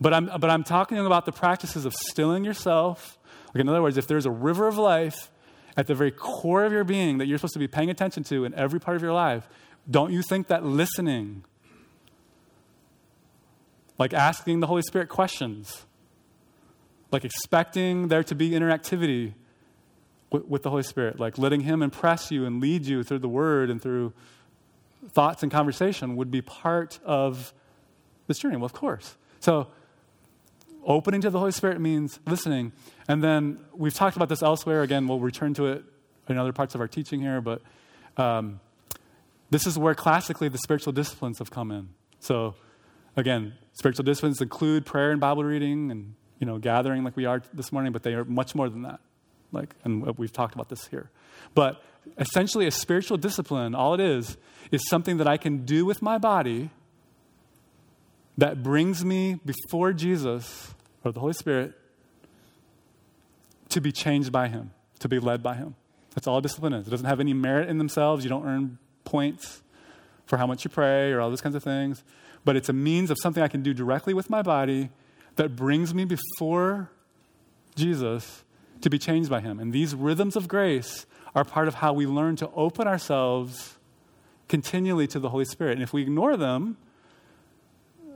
But 0.00 0.12
I'm, 0.12 0.26
but 0.26 0.50
I'm 0.50 0.64
talking 0.64 0.98
about 0.98 1.24
the 1.24 1.32
practices 1.32 1.84
of 1.84 1.94
stilling 1.94 2.44
yourself. 2.44 3.16
Like, 3.54 3.60
in 3.60 3.68
other 3.68 3.82
words, 3.82 3.96
if 3.96 4.06
there's 4.06 4.26
a 4.26 4.30
river 4.30 4.66
of 4.66 4.76
life 4.76 5.30
at 5.76 5.86
the 5.86 5.94
very 5.94 6.10
core 6.10 6.64
of 6.64 6.72
your 6.72 6.84
being 6.84 7.18
that 7.18 7.26
you're 7.26 7.38
supposed 7.38 7.54
to 7.54 7.60
be 7.60 7.68
paying 7.68 7.90
attention 7.90 8.24
to 8.24 8.44
in 8.44 8.54
every 8.54 8.80
part 8.80 8.96
of 8.96 9.02
your 9.02 9.12
life, 9.12 9.48
don't 9.88 10.12
you 10.12 10.22
think 10.22 10.48
that 10.48 10.64
listening, 10.64 11.44
like 13.98 14.12
asking 14.12 14.60
the 14.60 14.66
Holy 14.66 14.82
Spirit 14.82 15.08
questions, 15.08 15.86
like 17.12 17.24
expecting 17.24 18.08
there 18.08 18.24
to 18.24 18.34
be 18.34 18.50
interactivity 18.50 19.34
with, 20.30 20.46
with 20.46 20.62
the 20.62 20.70
Holy 20.70 20.82
Spirit, 20.82 21.20
like 21.20 21.38
letting 21.38 21.60
Him 21.60 21.82
impress 21.82 22.30
you 22.30 22.44
and 22.44 22.60
lead 22.60 22.86
you 22.86 23.04
through 23.04 23.20
the 23.20 23.28
Word 23.28 23.70
and 23.70 23.80
through 23.80 24.12
thoughts 25.14 25.42
and 25.42 25.52
conversation 25.52 26.16
would 26.16 26.30
be 26.30 26.42
part 26.42 26.98
of 27.04 27.52
this 28.26 28.38
journey? 28.38 28.56
Well, 28.56 28.66
of 28.66 28.72
course. 28.72 29.16
So, 29.40 29.68
opening 30.86 31.20
to 31.22 31.30
the 31.30 31.38
Holy 31.38 31.52
Spirit 31.52 31.80
means 31.80 32.18
listening. 32.26 32.72
And 33.08 33.22
then 33.22 33.58
we've 33.74 33.94
talked 33.94 34.16
about 34.16 34.28
this 34.28 34.42
elsewhere. 34.42 34.82
Again, 34.82 35.06
we'll 35.06 35.20
return 35.20 35.54
to 35.54 35.66
it 35.66 35.84
in 36.28 36.38
other 36.38 36.52
parts 36.52 36.74
of 36.74 36.80
our 36.80 36.88
teaching 36.88 37.20
here, 37.20 37.40
but 37.40 37.62
um, 38.16 38.60
this 39.50 39.66
is 39.66 39.78
where 39.78 39.94
classically 39.94 40.48
the 40.48 40.58
spiritual 40.58 40.92
disciplines 40.92 41.38
have 41.38 41.50
come 41.50 41.70
in. 41.70 41.88
So, 42.20 42.54
again, 43.16 43.54
spiritual 43.74 44.04
disciplines 44.04 44.40
include 44.40 44.86
prayer 44.86 45.10
and 45.10 45.20
Bible 45.20 45.44
reading 45.44 45.90
and 45.90 46.14
you 46.38 46.46
know 46.46 46.58
gathering 46.58 47.04
like 47.04 47.16
we 47.16 47.26
are 47.26 47.42
this 47.52 47.72
morning, 47.72 47.92
but 47.92 48.02
they 48.02 48.14
are 48.14 48.24
much 48.24 48.54
more 48.54 48.68
than 48.68 48.82
that. 48.82 49.00
Like, 49.52 49.74
and 49.84 50.04
we've 50.18 50.32
talked 50.32 50.54
about 50.54 50.68
this 50.68 50.86
here. 50.88 51.10
But 51.54 51.82
essentially, 52.18 52.66
a 52.66 52.70
spiritual 52.70 53.16
discipline, 53.16 53.74
all 53.74 53.94
it 53.94 54.00
is, 54.00 54.36
is 54.70 54.88
something 54.88 55.18
that 55.18 55.28
I 55.28 55.36
can 55.36 55.64
do 55.64 55.84
with 55.84 56.02
my 56.02 56.18
body 56.18 56.70
that 58.36 58.62
brings 58.62 59.04
me 59.04 59.38
before 59.44 59.92
Jesus 59.92 60.73
or 61.04 61.12
the 61.12 61.20
Holy 61.20 61.34
Spirit 61.34 61.72
to 63.68 63.80
be 63.80 63.92
changed 63.92 64.32
by 64.32 64.48
Him, 64.48 64.70
to 65.00 65.08
be 65.08 65.18
led 65.18 65.42
by 65.42 65.54
Him. 65.54 65.74
That's 66.14 66.26
all 66.26 66.40
discipline 66.40 66.72
is. 66.72 66.86
It 66.86 66.90
doesn't 66.90 67.06
have 67.06 67.20
any 67.20 67.34
merit 67.34 67.68
in 67.68 67.78
themselves. 67.78 68.24
You 68.24 68.30
don't 68.30 68.46
earn 68.46 68.78
points 69.04 69.62
for 70.26 70.38
how 70.38 70.46
much 70.46 70.64
you 70.64 70.70
pray 70.70 71.12
or 71.12 71.20
all 71.20 71.28
those 71.28 71.40
kinds 71.40 71.54
of 71.54 71.62
things. 71.62 72.02
But 72.44 72.56
it's 72.56 72.68
a 72.68 72.72
means 72.72 73.10
of 73.10 73.18
something 73.20 73.42
I 73.42 73.48
can 73.48 73.62
do 73.62 73.74
directly 73.74 74.14
with 74.14 74.30
my 74.30 74.42
body 74.42 74.90
that 75.36 75.56
brings 75.56 75.92
me 75.92 76.04
before 76.04 76.90
Jesus 77.74 78.44
to 78.80 78.90
be 78.90 78.98
changed 78.98 79.28
by 79.28 79.40
Him. 79.40 79.58
And 79.58 79.72
these 79.72 79.94
rhythms 79.94 80.36
of 80.36 80.46
grace 80.46 81.06
are 81.34 81.44
part 81.44 81.68
of 81.68 81.74
how 81.74 81.92
we 81.92 82.06
learn 82.06 82.36
to 82.36 82.50
open 82.54 82.86
ourselves 82.86 83.76
continually 84.48 85.06
to 85.08 85.18
the 85.18 85.30
Holy 85.30 85.44
Spirit. 85.44 85.72
And 85.72 85.82
if 85.82 85.92
we 85.92 86.02
ignore 86.02 86.36
them, 86.36 86.76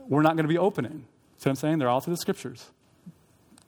we're 0.07 0.21
not 0.21 0.35
going 0.35 0.45
to 0.45 0.49
be 0.49 0.57
opening. 0.57 1.05
See 1.37 1.49
what 1.49 1.51
I'm 1.51 1.55
saying? 1.55 1.79
They're 1.79 1.89
all 1.89 1.99
through 1.99 2.13
the 2.13 2.21
scriptures. 2.21 2.69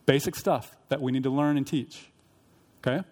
Basic 0.06 0.36
stuff 0.36 0.76
that 0.90 1.02
we 1.02 1.12
need 1.12 1.24
to 1.24 1.30
learn 1.30 1.58
and 1.58 1.66
teach. 1.66 2.10
Okay? 2.86 3.06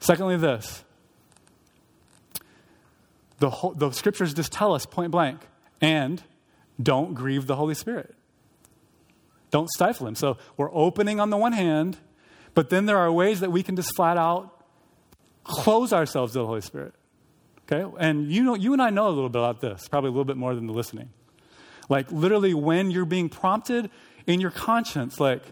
Secondly, 0.00 0.36
this 0.36 0.84
the, 3.38 3.50
whole, 3.50 3.72
the 3.72 3.90
scriptures 3.90 4.34
just 4.34 4.52
tell 4.52 4.74
us 4.74 4.86
point 4.86 5.10
blank, 5.10 5.40
and 5.80 6.22
don't 6.82 7.14
grieve 7.14 7.46
the 7.46 7.56
Holy 7.56 7.74
Spirit. 7.74 8.14
Don't 9.50 9.70
stifle 9.70 10.06
him. 10.06 10.14
So 10.14 10.38
we're 10.56 10.74
opening 10.74 11.20
on 11.20 11.30
the 11.30 11.36
one 11.36 11.52
hand, 11.52 11.98
but 12.54 12.70
then 12.70 12.86
there 12.86 12.98
are 12.98 13.12
ways 13.12 13.40
that 13.40 13.52
we 13.52 13.62
can 13.62 13.76
just 13.76 13.94
flat 13.94 14.16
out 14.16 14.50
close 15.44 15.92
ourselves 15.92 16.32
to 16.32 16.40
the 16.40 16.46
Holy 16.46 16.62
Spirit. 16.62 16.94
Okay? 17.70 17.88
And 17.98 18.32
you 18.32 18.42
know, 18.42 18.54
you 18.54 18.72
and 18.72 18.82
I 18.82 18.90
know 18.90 19.08
a 19.08 19.10
little 19.10 19.28
bit 19.28 19.40
about 19.40 19.60
this, 19.60 19.88
probably 19.88 20.08
a 20.08 20.12
little 20.12 20.24
bit 20.24 20.36
more 20.36 20.54
than 20.54 20.66
the 20.66 20.72
listening. 20.72 21.10
Like, 21.88 22.10
literally, 22.10 22.54
when 22.54 22.90
you're 22.90 23.04
being 23.04 23.28
prompted 23.28 23.90
in 24.26 24.40
your 24.40 24.50
conscience, 24.50 25.20
like, 25.20 25.42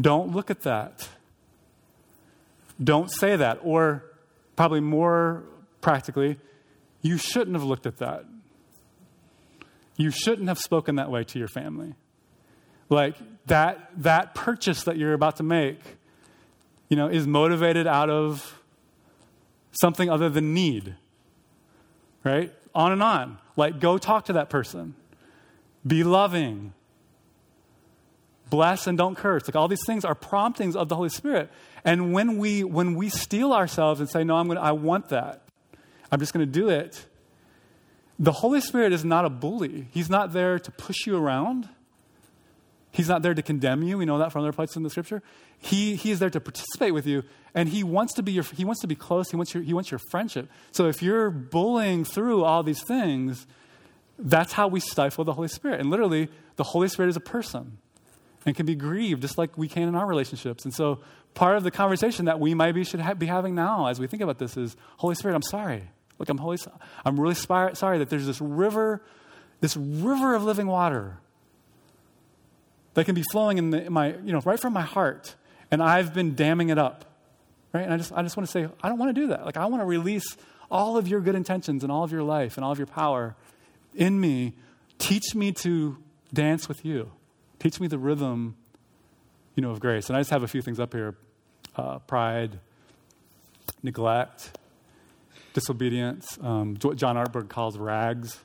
don't 0.00 0.32
look 0.34 0.50
at 0.50 0.62
that. 0.62 1.08
Don't 2.82 3.10
say 3.10 3.36
that. 3.36 3.60
Or, 3.62 4.04
probably 4.56 4.80
more 4.80 5.44
practically, 5.80 6.38
you 7.02 7.16
shouldn't 7.16 7.56
have 7.56 7.64
looked 7.64 7.86
at 7.86 7.98
that. 7.98 8.24
You 9.96 10.10
shouldn't 10.10 10.48
have 10.48 10.58
spoken 10.58 10.96
that 10.96 11.10
way 11.10 11.24
to 11.24 11.38
your 11.38 11.48
family. 11.48 11.94
Like, 12.88 13.16
that, 13.46 13.90
that 13.98 14.34
purchase 14.34 14.84
that 14.84 14.96
you're 14.96 15.12
about 15.12 15.36
to 15.36 15.42
make, 15.42 15.80
you 16.88 16.96
know, 16.96 17.08
is 17.08 17.26
motivated 17.26 17.86
out 17.86 18.10
of 18.10 18.60
something 19.72 20.10
other 20.10 20.28
than 20.28 20.54
need. 20.54 20.96
Right? 22.24 22.52
On 22.74 22.92
and 22.92 23.02
on. 23.02 23.38
Like, 23.56 23.80
go 23.80 23.98
talk 23.98 24.26
to 24.26 24.32
that 24.34 24.50
person. 24.50 24.94
Be 25.86 26.04
loving. 26.04 26.72
Bless 28.50 28.86
and 28.86 28.98
don't 28.98 29.16
curse. 29.16 29.46
Like 29.46 29.56
all 29.56 29.68
these 29.68 29.84
things 29.86 30.04
are 30.04 30.14
promptings 30.14 30.76
of 30.76 30.88
the 30.88 30.96
Holy 30.96 31.08
Spirit. 31.08 31.50
And 31.84 32.12
when 32.12 32.36
we 32.36 32.64
when 32.64 32.94
we 32.96 33.08
steel 33.08 33.52
ourselves 33.52 34.00
and 34.00 34.10
say, 34.10 34.24
No, 34.24 34.36
I'm 34.36 34.48
gonna 34.48 34.60
I 34.60 34.72
want 34.72 35.08
that. 35.10 35.42
I'm 36.10 36.18
just 36.18 36.32
gonna 36.32 36.46
do 36.46 36.68
it. 36.68 37.06
The 38.18 38.32
Holy 38.32 38.60
Spirit 38.60 38.92
is 38.92 39.04
not 39.04 39.24
a 39.24 39.30
bully. 39.30 39.86
He's 39.92 40.10
not 40.10 40.32
there 40.32 40.58
to 40.58 40.70
push 40.70 41.06
you 41.06 41.16
around. 41.16 41.68
He's 42.92 43.08
not 43.08 43.22
there 43.22 43.34
to 43.34 43.42
condemn 43.42 43.82
you. 43.82 43.96
We 43.96 44.04
know 44.04 44.18
that 44.18 44.32
from 44.32 44.42
other 44.42 44.52
places 44.52 44.76
in 44.76 44.82
the 44.82 44.90
scripture. 44.90 45.22
He, 45.58 45.94
he 45.94 46.10
is 46.10 46.18
there 46.18 46.30
to 46.30 46.40
participate 46.40 46.92
with 46.92 47.06
you, 47.06 47.22
and 47.54 47.68
he 47.68 47.84
wants 47.84 48.14
to 48.14 48.22
be 48.22 48.32
your, 48.32 48.42
he 48.42 48.64
wants 48.64 48.80
to 48.80 48.88
be 48.88 48.96
close. 48.96 49.30
He 49.30 49.36
wants 49.36 49.54
your, 49.54 49.62
he 49.62 49.72
wants 49.72 49.90
your 49.90 50.00
friendship. 50.10 50.50
So 50.72 50.86
if 50.86 51.02
you're 51.02 51.30
bullying 51.30 52.04
through 52.04 52.42
all 52.42 52.62
these 52.62 52.82
things, 52.82 53.46
that's 54.18 54.52
how 54.52 54.66
we 54.66 54.80
stifle 54.80 55.24
the 55.24 55.34
Holy 55.34 55.48
Spirit. 55.48 55.80
And 55.80 55.88
literally, 55.88 56.28
the 56.56 56.64
Holy 56.64 56.88
Spirit 56.88 57.10
is 57.10 57.16
a 57.16 57.20
person 57.20 57.78
and 58.46 58.56
can 58.56 58.66
be 58.66 58.74
grieved 58.74 59.22
just 59.22 59.38
like 59.38 59.56
we 59.58 59.68
can 59.68 59.88
in 59.88 59.94
our 59.94 60.06
relationships. 60.06 60.64
And 60.64 60.72
so, 60.74 61.00
part 61.34 61.56
of 61.56 61.62
the 61.62 61.70
conversation 61.70 62.24
that 62.24 62.40
we 62.40 62.54
maybe 62.54 62.84
should 62.84 63.00
ha- 63.00 63.14
be 63.14 63.26
having 63.26 63.54
now 63.54 63.86
as 63.86 64.00
we 64.00 64.06
think 64.06 64.22
about 64.22 64.38
this 64.38 64.56
is 64.56 64.76
Holy 64.96 65.14
Spirit, 65.14 65.34
I'm 65.34 65.42
sorry. 65.42 65.90
Look, 66.18 66.28
I'm, 66.28 66.38
holy, 66.38 66.58
I'm 67.04 67.18
really 67.18 67.34
spir- 67.34 67.74
sorry 67.74 67.98
that 67.98 68.10
there's 68.10 68.26
this 68.26 68.40
river, 68.40 69.02
this 69.60 69.76
river 69.76 70.34
of 70.34 70.42
living 70.42 70.66
water 70.66 71.18
that 72.94 73.04
can 73.06 73.14
be 73.14 73.22
flowing 73.30 73.58
in, 73.58 73.70
the, 73.70 73.84
in 73.86 73.92
my, 73.92 74.16
you 74.16 74.32
know, 74.32 74.40
right 74.40 74.60
from 74.60 74.72
my 74.72 74.82
heart. 74.82 75.34
And 75.70 75.82
I've 75.82 76.12
been 76.12 76.34
damming 76.34 76.68
it 76.68 76.78
up. 76.78 77.04
Right? 77.72 77.84
And 77.84 77.94
I 77.94 77.96
just, 77.96 78.12
I 78.12 78.22
just 78.22 78.36
want 78.36 78.48
to 78.48 78.50
say, 78.50 78.68
I 78.82 78.88
don't 78.88 78.98
want 78.98 79.14
to 79.14 79.20
do 79.20 79.28
that. 79.28 79.46
Like, 79.46 79.56
I 79.56 79.66
want 79.66 79.80
to 79.82 79.86
release 79.86 80.36
all 80.70 80.96
of 80.96 81.08
your 81.08 81.20
good 81.20 81.34
intentions 81.34 81.82
and 81.82 81.92
all 81.92 82.04
of 82.04 82.12
your 82.12 82.22
life 82.22 82.56
and 82.56 82.64
all 82.64 82.72
of 82.72 82.78
your 82.78 82.86
power 82.86 83.36
in 83.94 84.20
me, 84.20 84.54
teach 84.98 85.34
me 85.34 85.52
to 85.52 85.96
dance 86.32 86.68
with 86.68 86.84
you. 86.84 87.10
Teach 87.60 87.78
me 87.78 87.86
the 87.86 87.98
rhythm, 87.98 88.56
you 89.54 89.62
know, 89.62 89.70
of 89.70 89.78
grace. 89.78 90.08
And 90.08 90.16
I 90.16 90.20
just 90.20 90.30
have 90.30 90.42
a 90.42 90.48
few 90.48 90.62
things 90.62 90.80
up 90.80 90.92
here 90.92 91.14
uh, 91.76 92.00
pride, 92.00 92.58
neglect, 93.82 94.58
disobedience, 95.52 96.38
um, 96.42 96.76
what 96.82 96.96
John 96.96 97.16
Ortberg 97.16 97.48
calls 97.48 97.78
rags, 97.78 98.38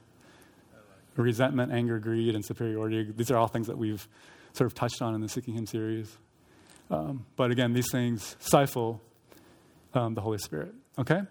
resentment, 1.15 1.71
anger, 1.71 1.97
greed, 1.97 2.36
and 2.36 2.45
superiority. 2.45 3.12
These 3.15 3.32
are 3.32 3.38
all 3.38 3.47
things 3.47 3.67
that 3.67 3.78
we've 3.78 4.08
sort 4.54 4.67
of 4.67 4.75
touched 4.75 5.01
on 5.01 5.15
in 5.15 5.21
the 5.21 5.30
Seeking 5.30 5.56
Him 5.56 5.65
series. 5.65 6.17
Um, 6.91 7.25
but 7.36 7.51
again, 7.51 7.73
these 7.73 7.89
things 7.91 8.36
stifle 8.39 9.01
um, 9.93 10.13
the 10.13 10.21
Holy 10.21 10.38
Spirit. 10.38 10.73
Okay? 10.99 11.21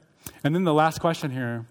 And 0.43 0.55
then 0.55 0.65
the 0.65 0.75
last 0.75 1.01
question 1.01 1.31
here 1.31 1.67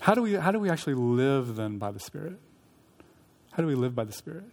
how 0.00 0.12
do 0.12 0.20
we, 0.20 0.34
how 0.34 0.52
do 0.52 0.58
we 0.58 0.68
actually 0.68 0.94
live 0.94 1.56
then 1.56 1.78
by 1.78 1.90
the 1.90 1.98
Spirit? 1.98 2.38
How 3.54 3.62
do 3.62 3.68
we 3.68 3.76
live 3.76 3.94
by 3.94 4.02
the 4.02 4.12
Spirit? 4.12 4.44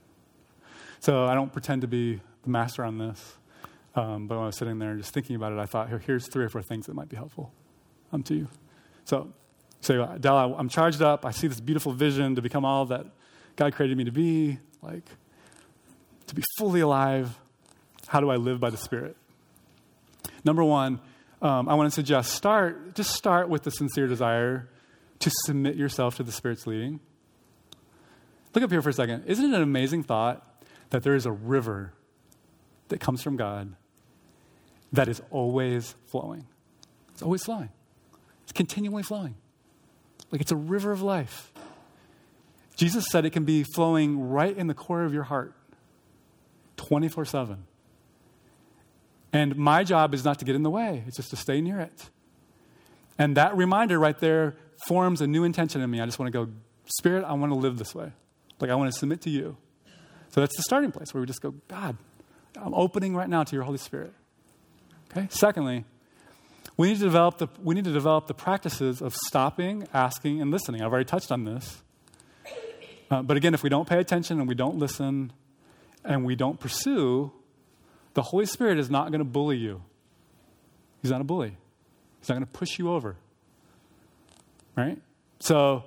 So 1.00 1.26
I 1.26 1.34
don't 1.34 1.52
pretend 1.52 1.82
to 1.82 1.88
be 1.88 2.22
the 2.44 2.50
master 2.50 2.84
on 2.84 3.00
this, 3.00 3.38
Um, 3.96 4.28
but 4.28 4.36
when 4.36 4.44
I 4.44 4.48
was 4.48 4.58
sitting 4.58 4.78
there 4.78 4.92
and 4.92 5.02
just 5.02 5.14
thinking 5.14 5.36
about 5.36 5.52
it, 5.52 5.58
I 5.58 5.66
thought, 5.66 5.90
Here, 5.90 5.98
here's 6.00 6.28
three 6.28 6.46
or 6.46 6.50
four 6.50 6.62
things 6.62 6.86
that 6.86 6.94
might 6.94 7.10
be 7.10 7.16
helpful 7.16 7.52
um, 8.12 8.22
to 8.24 8.36
you. 8.36 8.48
So, 9.06 9.34
say, 9.82 9.96
so, 9.96 10.56
I'm 10.58 10.70
charged 10.70 11.02
up. 11.02 11.26
I 11.26 11.32
see 11.32 11.48
this 11.48 11.60
beautiful 11.60 11.94
vision 11.94 12.36
to 12.36 12.42
become 12.42 12.64
all 12.64 12.86
that 12.86 13.08
God 13.56 13.74
created 13.74 13.98
me 13.98 14.04
to 14.04 14.12
be, 14.12 14.60
like 14.84 15.06
to 16.28 16.36
be 16.36 16.44
fully 16.58 16.82
alive. 16.82 17.38
How 18.08 18.20
do 18.20 18.30
I 18.30 18.36
live 18.36 18.60
by 18.60 18.70
the 18.70 18.78
Spirit? 18.78 19.18
Number 20.44 20.64
one, 20.64 21.00
um, 21.42 21.68
I 21.68 21.74
want 21.74 21.90
to 21.90 21.96
suggest 21.96 22.34
start, 22.34 22.94
just 22.94 23.16
start 23.16 23.50
with 23.50 23.64
the 23.64 23.72
sincere 23.72 24.08
desire 24.08 24.70
to 25.20 25.32
submit 25.46 25.76
yourself 25.76 26.18
to 26.18 26.24
the 26.24 26.32
Spirit's 26.32 26.68
leading. 26.68 27.00
Look 28.54 28.64
up 28.64 28.72
here 28.72 28.82
for 28.82 28.90
a 28.90 28.94
second. 28.94 29.26
Isn't 29.26 29.46
it 29.46 29.56
an 29.56 29.62
amazing 29.62 30.04
thought 30.04 30.64
that 30.90 31.04
there 31.04 31.16
is 31.16 31.26
a 31.26 31.32
river 31.32 31.94
that 32.90 33.00
comes 33.00 33.22
from 33.22 33.38
God 33.38 33.76
that 34.92 35.08
is 35.08 35.22
always 35.32 35.96
flowing? 36.08 36.46
It's 37.14 37.22
always 37.22 37.44
flowing, 37.44 37.70
it's 38.44 38.52
continually 38.52 39.04
flowing. 39.04 39.36
Like 40.32 40.42
it's 40.42 40.52
a 40.52 40.56
river 40.58 40.92
of 40.92 41.02
life. 41.02 41.52
Jesus 42.76 43.06
said 43.12 43.26
it 43.26 43.32
can 43.32 43.44
be 43.44 43.64
flowing 43.64 44.30
right 44.30 44.56
in 44.56 44.68
the 44.68 44.74
core 44.74 45.04
of 45.04 45.14
your 45.14 45.24
heart 45.24 45.54
24 46.78 47.26
7. 47.26 47.66
And 49.34 49.56
my 49.56 49.84
job 49.84 50.14
is 50.14 50.26
not 50.26 50.40
to 50.40 50.46
get 50.46 50.56
in 50.56 50.64
the 50.64 50.70
way, 50.70 51.04
it's 51.08 51.18
just 51.18 51.30
to 51.30 51.36
stay 51.36 51.62
near 51.62 51.80
it. 51.80 52.10
And 53.18 53.38
that 53.38 53.56
reminder 53.56 54.00
right 54.00 54.18
there 54.20 54.56
forms 54.88 55.22
a 55.22 55.28
new 55.28 55.44
intention 55.44 55.82
in 55.82 55.90
me. 55.90 56.02
I 56.02 56.06
just 56.06 56.18
want 56.18 56.34
to 56.34 56.46
go, 56.46 56.52
Spirit, 56.86 57.24
I 57.24 57.34
want 57.34 57.52
to 57.52 57.56
live 57.56 57.78
this 57.78 57.94
way. 57.94 58.12
Like, 58.62 58.72
I 58.72 58.76
want 58.76 58.92
to 58.92 58.98
submit 58.98 59.22
to 59.22 59.30
you. 59.30 59.58
So 60.30 60.40
that's 60.40 60.56
the 60.56 60.64
starting 60.64 60.92
place 60.92 61.14
where 61.14 61.22
we 61.22 61.28
just 61.28 61.42
go, 61.42 61.54
God, 61.68 61.98
I'm 62.56 62.74
opening 62.74 63.16
right 63.16 63.28
now 63.28 63.44
to 63.44 63.56
your 63.56 63.64
Holy 63.64 63.78
Spirit. 63.78 64.14
Okay? 65.12 65.28
Secondly, 65.30 65.84
we 66.78 66.90
need 66.90 67.00
to 67.00 67.04
develop 67.04 67.38
the, 67.38 67.48
we 67.62 67.76
need 67.76 67.84
to 67.84 67.92
develop 67.92 68.28
the 68.28 68.34
practices 68.34 69.02
of 69.02 69.14
stopping, 69.14 69.88
asking, 69.94 70.42
and 70.42 70.52
listening. 70.52 70.82
I've 70.82 70.92
already 70.92 71.06
touched 71.06 71.32
on 71.32 71.44
this. 71.44 71.82
Uh, 73.10 73.22
but 73.22 73.36
again, 73.36 73.54
if 73.54 73.62
we 73.62 73.70
don't 73.70 73.90
pay 73.90 74.00
attention 74.00 74.40
and 74.40 74.48
we 74.48 74.56
don't 74.56 74.78
listen 74.78 75.34
and 76.06 76.24
we 76.24 76.36
don't 76.36 76.60
pursue, 76.60 77.32
the 78.14 78.22
Holy 78.22 78.46
Spirit 78.46 78.80
is 78.80 78.90
not 78.90 79.12
going 79.12 79.20
to 79.20 79.26
bully 79.26 79.58
you. 79.58 79.84
He's 81.02 81.12
not 81.12 81.20
a 81.20 81.26
bully. 81.26 81.58
He's 82.20 82.30
not 82.30 82.36
going 82.36 82.46
to 82.46 82.52
push 82.52 82.80
you 82.80 82.90
over. 82.92 83.18
Right? 84.78 84.98
So, 85.40 85.84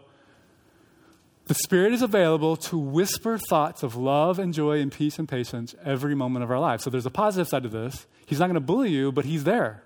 the 1.46 1.54
Spirit 1.54 1.92
is 1.92 2.02
available 2.02 2.56
to 2.56 2.78
whisper 2.78 3.36
thoughts 3.36 3.82
of 3.82 3.96
love 3.96 4.38
and 4.38 4.54
joy 4.54 4.80
and 4.80 4.90
peace 4.90 5.18
and 5.18 5.28
patience 5.28 5.74
every 5.84 6.14
moment 6.14 6.42
of 6.42 6.50
our 6.50 6.58
lives. 6.58 6.84
So, 6.84 6.90
there's 6.90 7.06
a 7.06 7.10
positive 7.10 7.48
side 7.48 7.64
to 7.64 7.68
this. 7.68 8.06
He's 8.26 8.38
not 8.40 8.46
going 8.46 8.54
to 8.54 8.60
bully 8.60 8.90
you, 8.90 9.12
but 9.12 9.24
He's 9.24 9.44
there. 9.44 9.82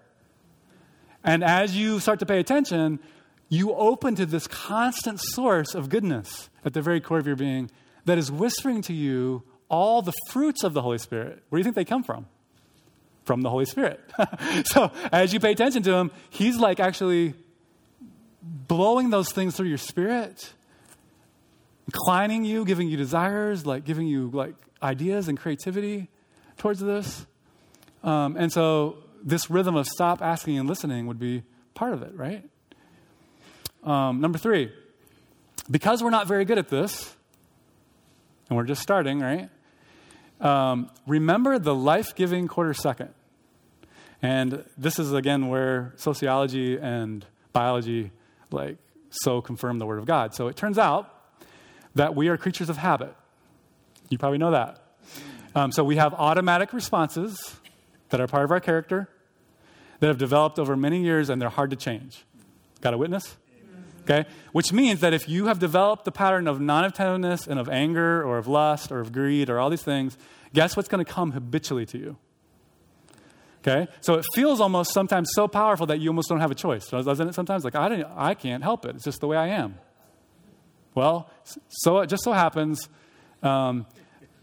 And 1.25 1.43
as 1.43 1.77
you 1.77 2.01
start 2.01 2.21
to 2.21 2.27
pay 2.27 2.39
attention, 2.39 3.01
you 3.49 3.75
open 3.75 4.15
to 4.17 4.27
this 4.27 4.47
constant 4.47 5.21
source 5.21 5.75
of 5.75 5.89
goodness 5.89 6.49
at 6.65 6.75
the 6.75 6.83
very 6.83 7.01
core 7.01 7.19
of 7.19 7.27
your 7.27 7.37
being 7.37 7.71
that 8.05 8.19
is 8.19 8.31
whispering 8.31 8.83
to 8.83 8.93
you 8.93 9.43
all 9.69 10.03
the 10.03 10.13
fruits 10.31 10.65
of 10.65 10.75
the 10.75 10.83
Holy 10.83 10.99
Spirit. 10.99 11.43
Where 11.49 11.59
do 11.59 11.61
you 11.61 11.65
think 11.65 11.77
they 11.77 11.85
come 11.85 12.03
from? 12.03 12.27
From 13.25 13.43
the 13.43 13.51
Holy 13.51 13.65
Spirit. 13.65 14.01
so 14.65 14.91
as 15.13 15.33
you 15.33 15.41
pay 15.41 15.53
attention 15.53 15.83
to 15.83 15.93
Him, 15.93 16.11
He's 16.31 16.57
like 16.57 16.81
actually 16.81 17.35
blowing 18.43 19.11
those 19.11 19.33
things 19.33 19.57
through 19.57 19.69
your 19.69 19.79
spirit, 19.79 20.53
inclining 21.89 22.45
you, 22.45 22.67
giving 22.67 22.89
you 22.89 22.99
desires, 22.99 23.65
like 23.65 23.85
giving 23.85 24.07
you 24.07 24.31
like 24.31 24.55
ideas 24.83 25.27
and 25.29 25.39
creativity 25.39 26.09
towards 26.59 26.81
this. 26.81 27.27
Um, 28.05 28.37
and 28.37 28.53
so 28.53 28.99
this 29.23 29.51
rhythm 29.51 29.75
of 29.75 29.87
stop 29.87 30.21
asking 30.21 30.59
and 30.59 30.69
listening 30.69 31.07
would 31.07 31.19
be 31.19 31.45
part 31.75 31.95
of 31.95 32.03
it, 32.03 32.15
right? 32.15 32.45
Um, 33.85 34.21
number 34.21 34.37
three, 34.37 34.71
because 35.71 36.03
we're 36.03 36.11
not 36.11 36.29
very 36.29 36.45
good 36.45 36.59
at 36.59 36.69
this, 36.69 37.15
and 38.49 38.57
we're 38.57 38.65
just 38.65 38.83
starting, 38.83 39.21
right? 39.21 39.49
Um, 40.41 40.91
remember 41.07 41.59
the 41.59 41.75
life 41.75 42.15
giving 42.15 42.49
quarter 42.49 42.75
second. 42.75 43.11
And 44.21 44.65
this 44.77 44.99
is 44.99 45.13
again 45.15 45.49
where 45.49 45.95
sociology 45.97 46.77
and 46.77 47.25
biology 47.53 48.11
like 48.51 48.77
so 49.11 49.41
confirm 49.41 49.79
the 49.79 49.87
word 49.87 49.99
of 49.99 50.05
God. 50.05 50.35
So 50.35 50.49
it 50.49 50.57
turns 50.57 50.77
out 50.77 51.18
that 51.95 52.15
we 52.15 52.29
are 52.29 52.37
creatures 52.37 52.69
of 52.69 52.77
habit. 52.77 53.15
You 54.09 54.19
probably 54.19 54.39
know 54.39 54.51
that. 54.53 54.83
Um, 55.55 55.73
so 55.73 55.83
we 55.85 55.97
have 55.97 56.15
automatic 56.15 56.73
responses 56.73 57.57
that 58.11 58.21
are 58.21 58.27
part 58.27 58.45
of 58.45 58.51
our 58.51 58.61
character 58.61 59.09
that 60.01 60.07
have 60.07 60.19
developed 60.19 60.59
over 60.59 60.77
many 60.77 61.03
years 61.03 61.29
and 61.31 61.41
they're 61.41 61.49
hard 61.49 61.71
to 61.71 61.77
change. 61.77 62.25
Got 62.81 62.95
a 62.95 62.99
witness? 62.99 63.37
Okay? 64.03 64.27
Which 64.53 64.73
means 64.73 65.01
that 65.01 65.13
if 65.13 65.29
you 65.29 65.47
have 65.47 65.59
developed 65.59 66.05
the 66.05 66.13
pattern 66.13 66.49
of 66.49 66.61
non 66.61 66.85
attentiveness 66.85 67.47
and 67.47 67.61
of 67.61 67.69
anger 67.69 68.23
or 68.23 68.39
of 68.39 68.47
lust 68.47 68.91
or 68.91 69.01
of 69.01 69.13
greed 69.13 69.51
or 69.51 69.59
all 69.59 69.69
these 69.69 69.83
things, 69.83 70.17
guess 70.55 70.77
what's 70.77 70.89
going 70.89 71.05
to 71.05 71.11
come 71.11 71.33
habitually 71.33 71.85
to 71.87 71.99
you? 71.99 72.17
Okay? 73.61 73.91
So 74.01 74.15
it 74.15 74.25
feels 74.35 74.61
almost 74.61 74.95
sometimes 74.95 75.31
so 75.35 75.47
powerful 75.47 75.87
that 75.87 76.01
you 76.01 76.09
almost 76.09 76.29
don't 76.29 76.41
have 76.41 76.51
a 76.51 76.55
choice, 76.55 76.87
doesn't 76.87 77.29
it? 77.29 77.35
Sometimes, 77.35 77.65
like, 77.65 77.75
I, 77.75 78.05
I 78.17 78.35
can't 78.35 78.63
help 78.63 78.87
it. 78.87 78.95
It's 78.95 79.05
just 79.05 79.21
the 79.21 79.27
way 79.27 79.37
I 79.37 79.49
am. 79.49 79.77
Well, 80.95 81.31
so 81.69 81.99
it 81.99 82.09
just 82.09 82.25
so 82.25 82.33
happens 82.33 82.89
um, 83.43 83.87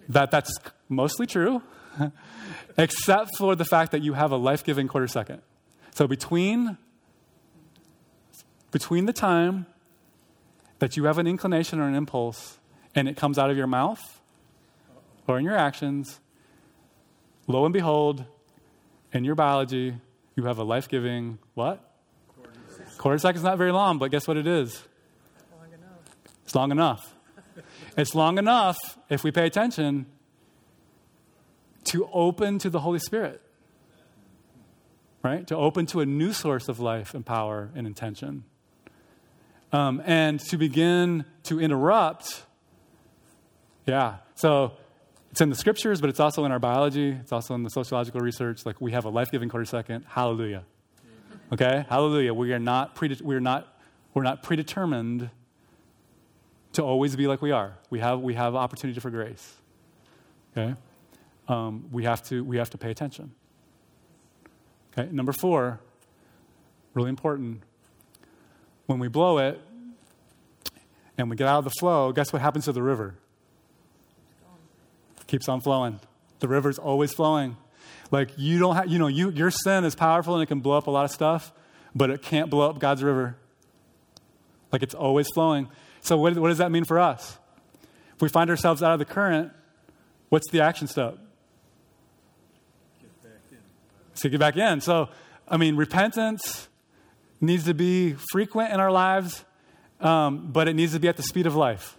that 0.09 0.31
that's 0.31 0.57
mostly 0.89 1.25
true, 1.25 1.61
except 2.77 3.31
for 3.37 3.55
the 3.55 3.65
fact 3.65 3.91
that 3.91 4.01
you 4.01 4.13
have 4.13 4.31
a 4.31 4.37
life 4.37 4.63
giving 4.63 4.87
quarter 4.87 5.07
second. 5.07 5.41
So 5.93 6.07
between 6.07 6.77
between 8.71 9.05
the 9.05 9.13
time 9.13 9.65
that 10.79 10.97
you 10.97 11.05
have 11.05 11.17
an 11.17 11.27
inclination 11.27 11.79
or 11.79 11.87
an 11.87 11.95
impulse 11.95 12.57
and 12.93 13.07
it 13.07 13.15
comes 13.15 13.39
out 13.39 13.49
of 13.49 13.55
your 13.55 13.67
mouth 13.67 14.21
or 15.27 15.39
in 15.39 15.45
your 15.45 15.55
actions, 15.55 16.19
lo 17.47 17.63
and 17.63 17.71
behold, 17.73 18.25
in 19.13 19.23
your 19.23 19.35
biology, 19.35 19.95
you 20.35 20.43
have 20.43 20.57
a 20.57 20.63
life 20.63 20.89
giving 20.89 21.39
what? 21.53 21.89
Quarter 22.97 23.17
second 23.19 23.39
is 23.39 23.43
not 23.43 23.57
very 23.57 23.71
long, 23.71 23.97
but 23.97 24.11
guess 24.11 24.27
what 24.27 24.35
it 24.35 24.45
is? 24.45 24.83
It's 26.45 26.55
long 26.55 26.71
enough. 26.71 27.13
it's 27.97 28.15
long 28.15 28.37
enough, 28.37 28.77
if 29.09 29.23
we 29.23 29.31
pay 29.31 29.45
attention, 29.45 30.05
to 31.85 32.09
open 32.13 32.57
to 32.59 32.69
the 32.69 32.79
Holy 32.79 32.99
Spirit. 32.99 33.41
Right? 35.21 35.45
To 35.47 35.57
open 35.57 35.85
to 35.87 35.99
a 36.01 36.05
new 36.05 36.33
source 36.33 36.69
of 36.69 36.79
life 36.79 37.13
and 37.13 37.25
power 37.25 37.71
and 37.75 37.85
intention 37.85 38.45
um, 39.75 40.01
and 40.05 40.39
to 40.39 40.57
begin 40.57 41.25
to 41.43 41.59
interrupt. 41.59 42.43
Yeah, 43.85 44.17
so 44.35 44.73
it's 45.31 45.41
in 45.41 45.49
the 45.49 45.55
scriptures, 45.55 46.01
but 46.01 46.09
it's 46.09 46.19
also 46.19 46.45
in 46.45 46.51
our 46.51 46.59
biology. 46.59 47.11
It's 47.11 47.31
also 47.31 47.55
in 47.55 47.63
the 47.63 47.69
sociological 47.69 48.21
research. 48.21 48.65
Like 48.65 48.79
we 48.79 48.93
have 48.93 49.05
a 49.05 49.09
life-giving 49.09 49.49
quarter 49.49 49.65
second. 49.65 50.05
Hallelujah. 50.07 50.63
Okay, 51.51 51.85
hallelujah. 51.89 52.33
We 52.33 52.53
are 52.53 52.59
not 52.59 52.95
prede- 52.95 53.21
we 53.21 53.35
are 53.35 53.41
not 53.41 53.67
we're 54.13 54.23
not 54.23 54.43
predetermined 54.43 55.29
to 56.75 56.83
always 56.83 57.15
be 57.15 57.27
like 57.27 57.41
we 57.41 57.51
are. 57.51 57.77
We 57.89 57.99
have 57.99 58.21
we 58.21 58.33
have 58.35 58.55
opportunity 58.55 58.99
for 58.99 59.09
grace. 59.09 59.55
Okay, 60.55 60.75
um, 61.47 61.85
we 61.91 62.03
have 62.03 62.23
to 62.29 62.43
we 62.43 62.57
have 62.57 62.69
to 62.71 62.77
pay 62.77 62.91
attention. 62.91 63.31
Okay, 64.97 65.11
number 65.11 65.33
four, 65.33 65.79
really 66.93 67.09
important 67.09 67.61
when 68.85 68.99
we 68.99 69.07
blow 69.07 69.37
it 69.39 69.59
and 71.17 71.29
we 71.29 71.35
get 71.35 71.47
out 71.47 71.59
of 71.59 71.63
the 71.63 71.73
flow, 71.79 72.11
guess 72.11 72.31
what 72.31 72.41
happens 72.41 72.65
to 72.65 72.71
the 72.71 72.83
river? 72.83 73.15
Keeps 75.27 75.49
on 75.49 75.61
flowing. 75.61 75.99
The 76.39 76.47
river's 76.47 76.77
always 76.77 77.13
flowing. 77.13 77.57
Like 78.11 78.29
you 78.37 78.59
don't 78.59 78.75
have, 78.75 78.87
you 78.87 78.99
know, 78.99 79.07
you, 79.07 79.31
your 79.31 79.49
sin 79.49 79.83
is 79.85 79.95
powerful 79.95 80.35
and 80.35 80.43
it 80.43 80.45
can 80.45 80.59
blow 80.59 80.77
up 80.77 80.87
a 80.87 80.91
lot 80.91 81.05
of 81.05 81.11
stuff, 81.11 81.51
but 81.95 82.09
it 82.09 82.21
can't 82.21 82.49
blow 82.49 82.69
up 82.69 82.79
God's 82.79 83.01
river. 83.01 83.35
Like 84.71 84.83
it's 84.83 84.93
always 84.93 85.27
flowing. 85.33 85.67
So 86.05 86.17
what, 86.17 86.37
what 86.37 86.49
does 86.49 86.59
that 86.59 86.71
mean 86.71 86.83
for 86.83 86.99
us? 86.99 87.39
If 88.15 88.21
we 88.21 88.29
find 88.29 88.49
ourselves 88.51 88.83
out 88.83 88.93
of 88.93 88.99
the 88.99 89.05
current, 89.05 89.51
what's 90.29 90.49
the 90.51 90.61
action 90.61 90.87
step? 90.87 91.17
Get 93.01 93.23
back 93.23 93.41
in. 93.51 93.57
So 94.13 94.29
get 94.29 94.39
back 94.39 94.55
in. 94.55 94.81
So, 94.81 95.09
I 95.47 95.57
mean, 95.57 95.75
repentance, 95.75 96.69
needs 97.41 97.65
to 97.65 97.73
be 97.73 98.15
frequent 98.31 98.71
in 98.71 98.79
our 98.79 98.91
lives, 98.91 99.43
um, 99.99 100.51
but 100.51 100.67
it 100.67 100.75
needs 100.75 100.93
to 100.93 100.99
be 100.99 101.07
at 101.07 101.17
the 101.17 101.23
speed 101.23 101.47
of 101.47 101.55
life. 101.55 101.97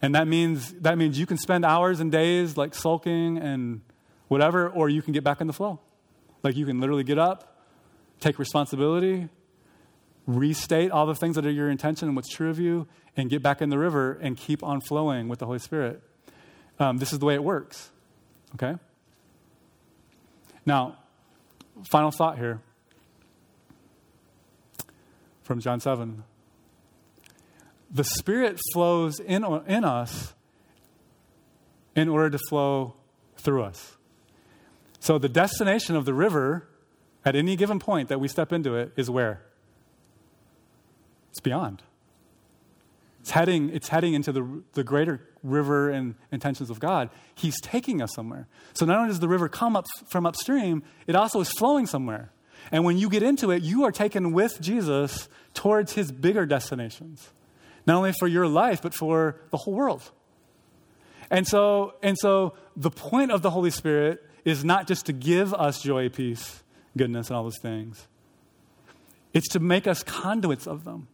And 0.00 0.14
that 0.14 0.28
means, 0.28 0.72
that 0.74 0.96
means 0.96 1.18
you 1.18 1.26
can 1.26 1.36
spend 1.36 1.64
hours 1.64 1.98
and 1.98 2.12
days 2.12 2.56
like 2.56 2.72
sulking 2.72 3.38
and 3.38 3.80
whatever, 4.28 4.68
or 4.68 4.88
you 4.88 5.02
can 5.02 5.12
get 5.12 5.24
back 5.24 5.40
in 5.40 5.48
the 5.48 5.52
flow. 5.52 5.80
Like 6.44 6.56
you 6.56 6.66
can 6.66 6.80
literally 6.80 7.04
get 7.04 7.18
up, 7.18 7.58
take 8.20 8.38
responsibility, 8.38 9.28
restate 10.26 10.90
all 10.90 11.06
the 11.06 11.14
things 11.14 11.36
that 11.36 11.46
are 11.46 11.50
your 11.50 11.70
intention 11.70 12.08
and 12.08 12.16
what's 12.16 12.30
true 12.30 12.50
of 12.50 12.58
you, 12.58 12.86
and 13.16 13.30
get 13.30 13.42
back 13.42 13.62
in 13.62 13.70
the 13.70 13.78
river 13.78 14.18
and 14.20 14.36
keep 14.36 14.62
on 14.62 14.80
flowing 14.80 15.28
with 15.28 15.38
the 15.38 15.46
Holy 15.46 15.58
Spirit. 15.58 16.02
Um, 16.78 16.98
this 16.98 17.12
is 17.12 17.18
the 17.18 17.26
way 17.26 17.34
it 17.34 17.44
works. 17.44 17.90
Okay? 18.54 18.76
Now, 20.66 20.96
final 21.84 22.10
thought 22.10 22.38
here 22.38 22.60
from 25.42 25.60
John 25.60 25.78
7. 25.78 26.24
The 27.90 28.04
Spirit 28.04 28.58
flows 28.72 29.20
in, 29.20 29.44
in 29.66 29.84
us 29.84 30.34
in 31.94 32.08
order 32.08 32.30
to 32.30 32.38
flow 32.48 32.94
through 33.36 33.62
us. 33.62 33.96
So 34.98 35.18
the 35.18 35.28
destination 35.28 35.96
of 35.96 36.06
the 36.06 36.14
river 36.14 36.66
at 37.24 37.36
any 37.36 37.56
given 37.56 37.78
point 37.78 38.08
that 38.08 38.20
we 38.20 38.28
step 38.28 38.52
into 38.52 38.74
it 38.74 38.92
is 38.96 39.10
where? 39.10 39.42
It's 41.34 41.40
beyond. 41.40 41.82
It's 43.18 43.32
heading, 43.32 43.70
it's 43.70 43.88
heading 43.88 44.14
into 44.14 44.30
the, 44.30 44.62
the 44.74 44.84
greater 44.84 45.26
river 45.42 45.90
and 45.90 46.14
intentions 46.30 46.70
of 46.70 46.78
God. 46.78 47.10
He's 47.34 47.60
taking 47.60 48.00
us 48.00 48.14
somewhere. 48.14 48.46
So 48.72 48.86
not 48.86 48.98
only 48.98 49.08
does 49.08 49.18
the 49.18 49.26
river 49.26 49.48
come 49.48 49.74
up 49.74 49.86
from 50.06 50.26
upstream, 50.26 50.84
it 51.08 51.16
also 51.16 51.40
is 51.40 51.50
flowing 51.50 51.86
somewhere. 51.86 52.30
And 52.70 52.84
when 52.84 52.98
you 52.98 53.08
get 53.08 53.24
into 53.24 53.50
it, 53.50 53.64
you 53.64 53.82
are 53.82 53.90
taken 53.90 54.32
with 54.32 54.60
Jesus 54.60 55.28
towards 55.54 55.94
his 55.94 56.12
bigger 56.12 56.46
destinations. 56.46 57.30
Not 57.84 57.96
only 57.96 58.12
for 58.12 58.28
your 58.28 58.46
life, 58.46 58.80
but 58.80 58.94
for 58.94 59.40
the 59.50 59.56
whole 59.56 59.74
world. 59.74 60.08
And 61.30 61.48
so, 61.48 61.94
and 62.00 62.16
so 62.16 62.54
the 62.76 62.90
point 62.90 63.32
of 63.32 63.42
the 63.42 63.50
Holy 63.50 63.70
Spirit 63.70 64.22
is 64.44 64.64
not 64.64 64.86
just 64.86 65.06
to 65.06 65.12
give 65.12 65.52
us 65.52 65.82
joy, 65.82 66.10
peace, 66.10 66.62
goodness, 66.96 67.26
and 67.26 67.36
all 67.36 67.42
those 67.42 67.58
things. 67.60 68.06
It's 69.32 69.48
to 69.48 69.58
make 69.58 69.88
us 69.88 70.04
conduits 70.04 70.68
of 70.68 70.84
them, 70.84 71.08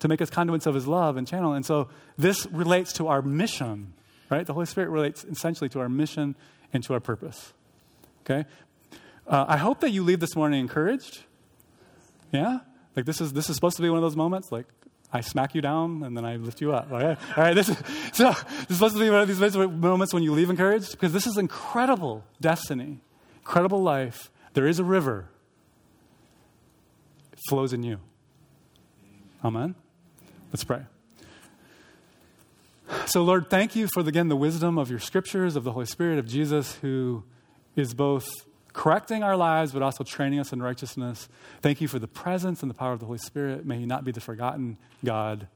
to 0.00 0.08
make 0.08 0.20
us 0.20 0.30
conduits 0.30 0.66
of 0.66 0.74
His 0.74 0.86
love 0.86 1.16
and 1.16 1.26
channel. 1.26 1.52
And 1.52 1.64
so 1.64 1.88
this 2.18 2.46
relates 2.46 2.92
to 2.94 3.08
our 3.08 3.22
mission, 3.22 3.92
right? 4.28 4.46
The 4.46 4.54
Holy 4.54 4.66
Spirit 4.66 4.90
relates 4.90 5.24
essentially 5.24 5.68
to 5.70 5.80
our 5.80 5.88
mission 5.88 6.34
and 6.72 6.82
to 6.84 6.94
our 6.94 7.00
purpose. 7.00 7.52
Okay? 8.24 8.46
Uh, 9.26 9.44
I 9.48 9.56
hope 9.56 9.80
that 9.80 9.90
you 9.90 10.02
leave 10.02 10.20
this 10.20 10.34
morning 10.34 10.60
encouraged. 10.60 11.20
Yeah? 12.32 12.60
Like 12.96 13.04
this 13.04 13.20
is, 13.20 13.32
this 13.32 13.48
is 13.48 13.56
supposed 13.56 13.76
to 13.76 13.82
be 13.82 13.88
one 13.88 13.98
of 13.98 14.02
those 14.02 14.16
moments, 14.16 14.50
like 14.50 14.66
I 15.12 15.20
smack 15.20 15.54
you 15.54 15.60
down 15.60 16.02
and 16.02 16.16
then 16.16 16.24
I 16.24 16.36
lift 16.36 16.60
you 16.60 16.72
up. 16.72 16.90
Okay? 16.90 17.16
All 17.36 17.44
right, 17.44 17.54
this 17.54 17.68
is, 17.68 17.76
so 18.12 18.30
this 18.30 18.70
is 18.70 18.76
supposed 18.76 18.94
to 18.94 19.00
be 19.00 19.10
one 19.10 19.20
of 19.20 19.28
these 19.28 19.56
moments 19.56 20.14
when 20.14 20.22
you 20.22 20.32
leave 20.32 20.50
encouraged 20.50 20.92
because 20.92 21.12
this 21.12 21.26
is 21.26 21.36
incredible 21.36 22.24
destiny, 22.40 23.00
incredible 23.38 23.82
life. 23.82 24.30
There 24.54 24.66
is 24.66 24.78
a 24.78 24.84
river. 24.84 25.28
It 27.32 27.38
flows 27.48 27.72
in 27.72 27.82
you. 27.82 27.98
Amen? 29.44 29.74
Let's 30.52 30.64
pray. 30.64 30.82
So, 33.06 33.22
Lord, 33.22 33.48
thank 33.48 33.76
you 33.76 33.88
for, 33.92 34.00
again, 34.00 34.28
the 34.28 34.36
wisdom 34.36 34.78
of 34.78 34.90
your 34.90 34.98
scriptures, 34.98 35.56
of 35.56 35.64
the 35.64 35.72
Holy 35.72 35.86
Spirit, 35.86 36.18
of 36.18 36.26
Jesus, 36.26 36.76
who 36.76 37.22
is 37.76 37.94
both 37.94 38.28
correcting 38.72 39.22
our 39.22 39.36
lives, 39.36 39.72
but 39.72 39.82
also 39.82 40.04
training 40.04 40.40
us 40.40 40.52
in 40.52 40.62
righteousness. 40.62 41.28
Thank 41.62 41.80
you 41.80 41.88
for 41.88 41.98
the 41.98 42.08
presence 42.08 42.62
and 42.62 42.70
the 42.70 42.74
power 42.74 42.92
of 42.92 43.00
the 43.00 43.06
Holy 43.06 43.18
Spirit. 43.18 43.64
May 43.64 43.78
He 43.78 43.86
not 43.86 44.04
be 44.04 44.12
the 44.12 44.20
forgotten 44.20 44.76
God 45.04 45.46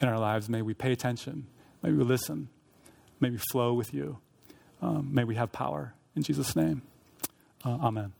in 0.00 0.08
our 0.08 0.18
lives. 0.18 0.48
May 0.48 0.62
we 0.62 0.74
pay 0.74 0.92
attention. 0.92 1.46
May 1.82 1.92
we 1.92 2.02
listen. 2.04 2.48
May 3.20 3.30
we 3.30 3.38
flow 3.38 3.74
with 3.74 3.92
you. 3.94 4.18
Um, 4.80 5.10
may 5.12 5.24
we 5.24 5.36
have 5.36 5.52
power. 5.52 5.94
In 6.16 6.22
Jesus' 6.22 6.56
name, 6.56 6.82
uh, 7.64 7.78
amen. 7.82 8.12